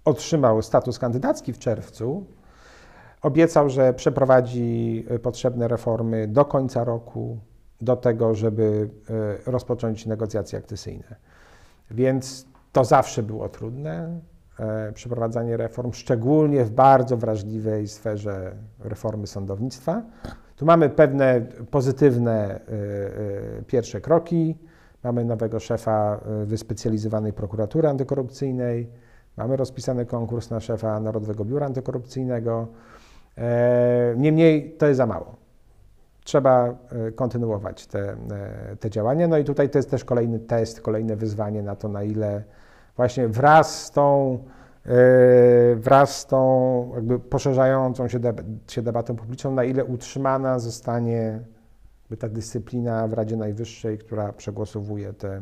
otrzymał 0.05 0.61
status 0.61 0.99
kandydacki 0.99 1.53
w 1.53 1.59
czerwcu, 1.59 2.25
obiecał, 3.25 3.69
że 3.69 3.93
przeprowadzi 3.93 5.05
potrzebne 5.23 5.67
reformy 5.67 6.27
do 6.27 6.45
końca 6.45 6.83
roku, 6.83 7.37
do 7.81 7.95
tego, 7.95 8.35
żeby 8.35 8.89
rozpocząć 9.45 10.05
negocjacje 10.05 10.59
akcesyjne. 10.59 11.15
Więc 11.91 12.47
to 12.71 12.85
zawsze 12.85 13.23
było 13.23 13.49
trudne. 13.49 14.19
e, 14.59 14.91
przeprowadzanie 14.91 15.57
reform, 15.57 15.93
szczególnie 15.93 16.65
w 16.65 16.71
bardzo 16.71 17.17
wrażliwej 17.17 17.87
sferze 17.87 18.55
reformy 18.79 19.27
sądownictwa. 19.27 20.01
Tu 20.55 20.65
mamy 20.65 20.89
pewne 20.89 21.41
pozytywne 21.71 22.59
e, 22.59 22.61
pierwsze 23.67 24.01
kroki. 24.01 24.57
Mamy 25.03 25.25
nowego 25.25 25.59
szefa 25.59 26.19
wyspecjalizowanej 26.45 27.33
prokuratury 27.33 27.87
antykorupcyjnej. 27.87 28.89
Mamy 29.37 29.57
rozpisany 29.57 30.05
konkurs 30.05 30.49
na 30.49 30.59
szefa 30.59 30.99
Narodowego 30.99 31.45
Biura 31.45 31.65
Antykorupcyjnego. 31.65 32.67
E, 33.37 34.13
Niemniej 34.17 34.71
to 34.71 34.87
jest 34.87 34.97
za 34.97 35.05
mało. 35.05 35.35
Trzeba 36.23 36.67
e, 36.67 37.11
kontynuować 37.11 37.87
te, 37.87 37.99
e, 37.99 38.75
te 38.79 38.89
działania. 38.89 39.27
No 39.27 39.37
i 39.37 39.43
tutaj 39.43 39.69
to 39.69 39.77
jest 39.77 39.91
też 39.91 40.05
kolejny 40.05 40.39
test, 40.39 40.81
kolejne 40.81 41.15
wyzwanie 41.15 41.63
na 41.63 41.75
to, 41.75 41.87
na 41.87 42.03
ile 42.03 42.43
właśnie 42.95 43.27
wraz 43.27 43.85
z 43.85 43.91
tą, 43.91 44.39
wraz 45.75 46.17
z 46.17 46.25
tą 46.25 46.91
jakby 46.95 47.19
poszerzającą 47.19 48.07
się, 48.07 48.19
się 48.67 48.81
debatą 48.81 49.15
publiczną, 49.15 49.51
na 49.51 49.63
ile 49.63 49.85
utrzymana 49.85 50.59
zostanie 50.59 51.39
ta 52.19 52.29
dyscyplina 52.29 53.07
w 53.07 53.13
Radzie 53.13 53.37
Najwyższej, 53.37 53.97
która 53.97 54.33
przegłosowuje 54.33 55.13
te 55.13 55.41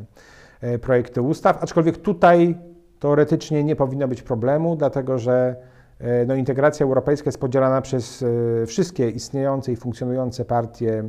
projekty 0.82 1.22
ustaw. 1.22 1.64
Aczkolwiek 1.64 1.98
tutaj 1.98 2.58
teoretycznie 3.00 3.64
nie 3.64 3.76
powinno 3.76 4.08
być 4.08 4.22
problemu, 4.22 4.76
dlatego 4.76 5.20
że 5.20 5.56
no, 6.28 6.36
integracja 6.36 6.84
europejska 6.84 7.28
jest 7.28 7.40
podzielana 7.40 7.82
przez 7.82 8.24
e, 8.64 8.66
wszystkie 8.66 9.10
istniejące 9.10 9.72
i 9.72 9.76
funkcjonujące 9.76 10.46
partie 10.46 11.04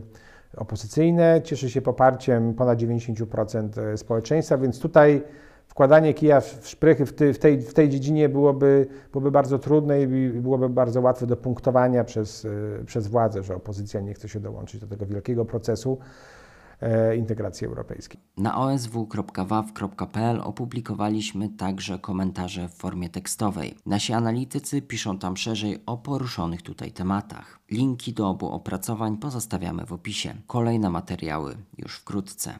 opozycyjne. 0.57 1.41
Cieszy 1.45 1.71
się 1.71 1.83
poparciem 1.83 2.55
ponad 2.55 2.79
90% 2.79 3.97
społeczeństwa, 3.97 4.59
więc 4.59 4.81
tutaj 4.81 5.23
wkładanie 5.67 6.15
kija 6.15 6.41
w 6.41 6.61
szprychy 6.69 7.07
w, 7.07 7.13
ty, 7.13 7.35
w, 7.35 7.39
tej, 7.39 7.63
w 7.63 7.75
tej 7.75 7.89
dziedzinie 7.89 8.29
byłoby, 8.29 8.87
byłoby 9.13 9.31
bardzo 9.31 9.59
trudne 9.59 10.03
i 10.03 10.29
byłoby 10.29 10.69
bardzo 10.69 11.01
łatwe 11.01 11.27
do 11.27 11.37
punktowania 11.37 12.05
przez, 12.05 12.45
e, 12.45 12.85
przez 12.85 13.07
władzę, 13.07 13.43
że 13.43 13.57
opozycja 13.57 14.01
nie 14.01 14.15
chce 14.15 14.29
się 14.29 14.41
dołączyć 14.41 14.81
do 14.81 14.87
tego 14.87 15.07
wielkiego 15.07 15.45
procesu 15.45 15.99
e, 16.01 16.44
integracji 17.17 17.67
europejskiej. 17.67 18.21
Na 18.37 18.57
osw.waw.pl 18.59 20.41
opublikowaliśmy 20.41 21.49
także 21.49 21.99
komentarze 21.99 22.69
w 22.69 22.75
formie 22.75 23.09
tekstowej. 23.09 23.75
Nasi 23.87 24.13
analitycy 24.13 24.83
piszą 24.83 25.19
tam 25.19 25.37
szerzej 25.37 25.79
o 25.87 25.97
poruszonych 25.97 26.63
tutaj 26.63 26.93
tematach. 26.93 27.61
Linki 27.71 28.13
do 28.13 28.29
obu 28.29 28.49
opracowań 28.49 29.17
pozostawiamy 29.17 29.87
w 29.87 29.93
opisie. 29.93 30.35
Kolejne 30.47 30.91
materiały 30.91 31.57
już 31.79 31.97
wkrótce. 31.97 32.59